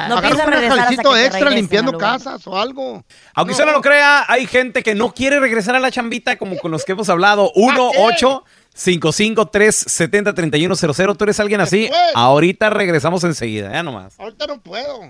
[0.09, 3.03] No un regresar hasta que extra regresen limpiando casas o algo.
[3.35, 6.59] Aunque usted no lo crea, hay gente que no quiere regresar a la chambita como
[6.59, 7.53] con los que hemos hablado.
[7.55, 8.45] 1 8
[8.81, 11.83] 55 370 3100 ¿Tú eres alguien así?
[11.83, 12.01] Después.
[12.15, 14.19] Ahorita regresamos enseguida, ya nomás.
[14.19, 15.01] Ahorita no puedo.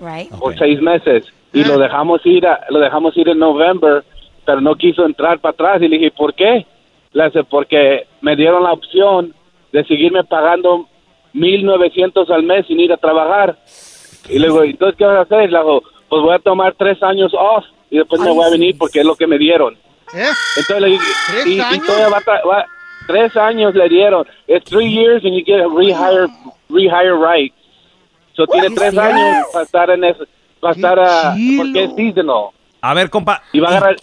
[0.00, 0.30] Right.
[0.30, 1.24] por seis meses
[1.54, 4.02] y lo dejamos ir a- lo dejamos ir en noviembre,
[4.44, 6.66] pero no quiso entrar para atrás y le dije ¿por qué?
[7.12, 9.32] Le hace porque me dieron la opción
[9.72, 10.86] de seguirme pagando
[11.32, 13.56] 1.900 al mes sin ir a trabajar
[14.28, 15.50] y le digo entonces qué vas a hacer?
[15.50, 18.50] Le digo pues voy a tomar tres años off y después me Ay, voy a
[18.50, 19.74] venir porque es lo que me dieron.
[20.14, 20.26] ¿Eh?
[20.56, 22.66] Entonces le dije, ¿Tres y, y todavía va va-
[23.06, 24.26] tres años le dieron.
[24.46, 26.26] Es three years and you get a rehire,
[26.70, 27.52] rehire right.
[28.34, 30.24] So tiene tres años para estar en eso,
[30.60, 32.50] para estar a, porque es seasonal.
[32.80, 33.42] A ver, compa.
[33.52, 33.96] Y va a agarrar,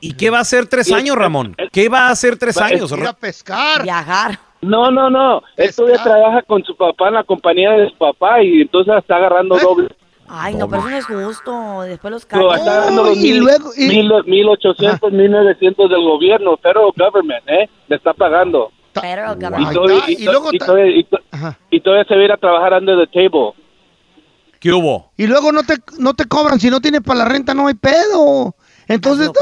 [0.00, 1.56] ¿Y qué va a hacer tres años, Ramón?
[1.72, 2.92] ¿Qué va a hacer tres Va- años?
[2.92, 3.82] ir a pescar.
[3.82, 4.38] Viajar.
[4.60, 5.42] No, no, no.
[5.56, 9.16] Él todavía trabaja con su papá en la compañía de su papá y entonces está
[9.16, 9.88] agarrando doble.
[10.28, 11.82] Ay, no, pero eso no es justo.
[11.82, 12.58] Después los Pero cargos.
[12.58, 13.42] está dando los mil,
[13.76, 17.68] mil, mil ochocientos, mil novecientos del gobierno, federal government, ¿eh?
[17.88, 18.70] Le está pagando.
[18.94, 19.70] Federal Y, government.
[19.70, 21.20] y, to- y todavía, y to-
[21.70, 23.52] y todavía se va a ir a trabajar under the table.
[24.60, 25.10] ¿Qué hubo?
[25.18, 27.74] Y luego no te, no te cobran, si no tienes para la renta no hay
[27.74, 28.54] pedo.
[28.88, 29.40] Entonces, ¿dónde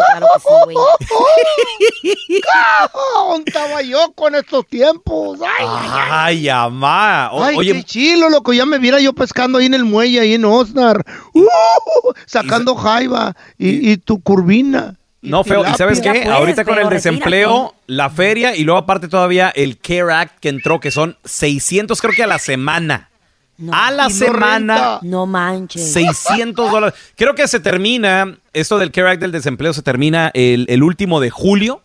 [3.47, 5.39] estaba yo con estos tiempos?
[5.43, 5.67] Ay,
[6.11, 7.31] Ay, amá.
[7.33, 8.53] O- Ay, oye, qué chilo, loco.
[8.53, 11.05] Ya me viera yo pescando ahí en el muelle, ahí en Osnar.
[11.33, 11.47] ¡Uh!
[12.27, 14.97] sacando jaiba y, y tu curvina.
[15.21, 15.65] no, feo.
[15.69, 16.25] ¿Y sabes qué?
[16.25, 20.81] Ahorita con el desempleo, la feria y luego aparte todavía el CARE Act que entró,
[20.81, 23.09] que son 600 creo que a la semana.
[23.71, 24.99] A la no semana.
[25.03, 25.93] No manches.
[25.93, 26.99] 600 dólares.
[27.17, 31.21] Creo que se termina, esto del CARE Act del desempleo se termina el, el último
[31.21, 31.83] de julio.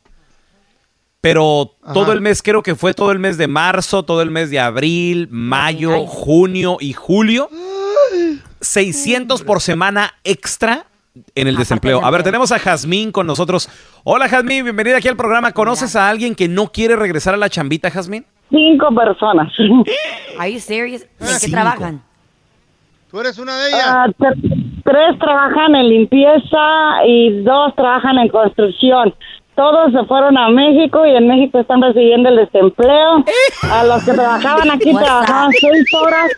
[1.21, 4.49] Pero todo el mes, creo que fue todo el mes de marzo, todo el mes
[4.49, 7.49] de abril, mayo, junio y julio.
[8.61, 10.85] 600 por semana extra
[11.35, 12.05] en el desempleo.
[12.05, 13.69] A ver, tenemos a Jazmín con nosotros.
[14.03, 15.51] Hola Jazmín, bienvenida aquí al programa.
[15.51, 18.25] ¿Conoces a alguien que no quiere regresar a la chambita, Jazmín?
[18.49, 19.51] Cinco personas.
[20.39, 21.03] Are you serious?
[21.19, 21.55] ¿En qué Cinco.
[21.55, 22.01] trabajan?
[23.11, 23.83] ¿Tú eres una de ellas?
[23.87, 29.13] Ah, tre- tres trabajan en limpieza y dos trabajan en construcción.
[29.55, 33.23] Todos se fueron a México y en México están recibiendo el desempleo.
[33.71, 36.31] A los que trabajaban aquí What's trabajaban seis horas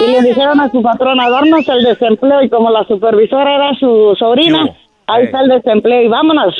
[0.00, 2.42] y le dijeron a su patrona, darnos el desempleo.
[2.42, 4.66] Y como la supervisora era su sobrina,
[5.06, 6.54] ahí está el desempleo y vámonos.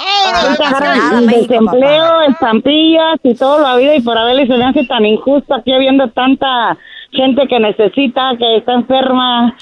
[0.00, 5.54] Agarran desempleo, estampillas y todo lo habido y por haberle se me hace tan injusto
[5.54, 6.76] aquí habiendo tanta
[7.12, 9.56] gente que necesita, que está enferma.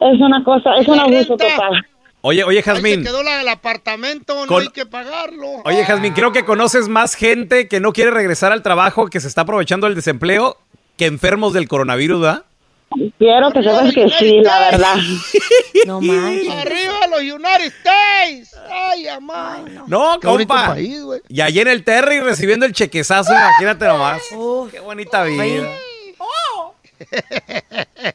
[0.00, 1.84] Es una cosa, es un abuso total.
[2.22, 3.02] Oye, oye, Jazmín.
[3.02, 5.46] quedó la- el apartamento, no Con- hay que pagarlo.
[5.64, 9.28] Oye, Jazmín, creo que conoces más gente que no quiere regresar al trabajo, que se
[9.28, 10.56] está aprovechando del desempleo,
[10.98, 12.44] que enfermos del coronavirus, ¿verdad?
[13.18, 14.96] Quiero que sepas que sí, la verdad.
[15.86, 16.48] No manches.
[16.48, 18.54] ¡Arriba los United States!
[18.70, 19.64] ¡Ay, amá!
[19.86, 20.66] No, Qué compa.
[20.68, 20.98] país,
[21.28, 24.20] y allí en el Terry recibiendo el chequezazo, imagínate nomás.
[24.70, 25.68] Qué bonita vida.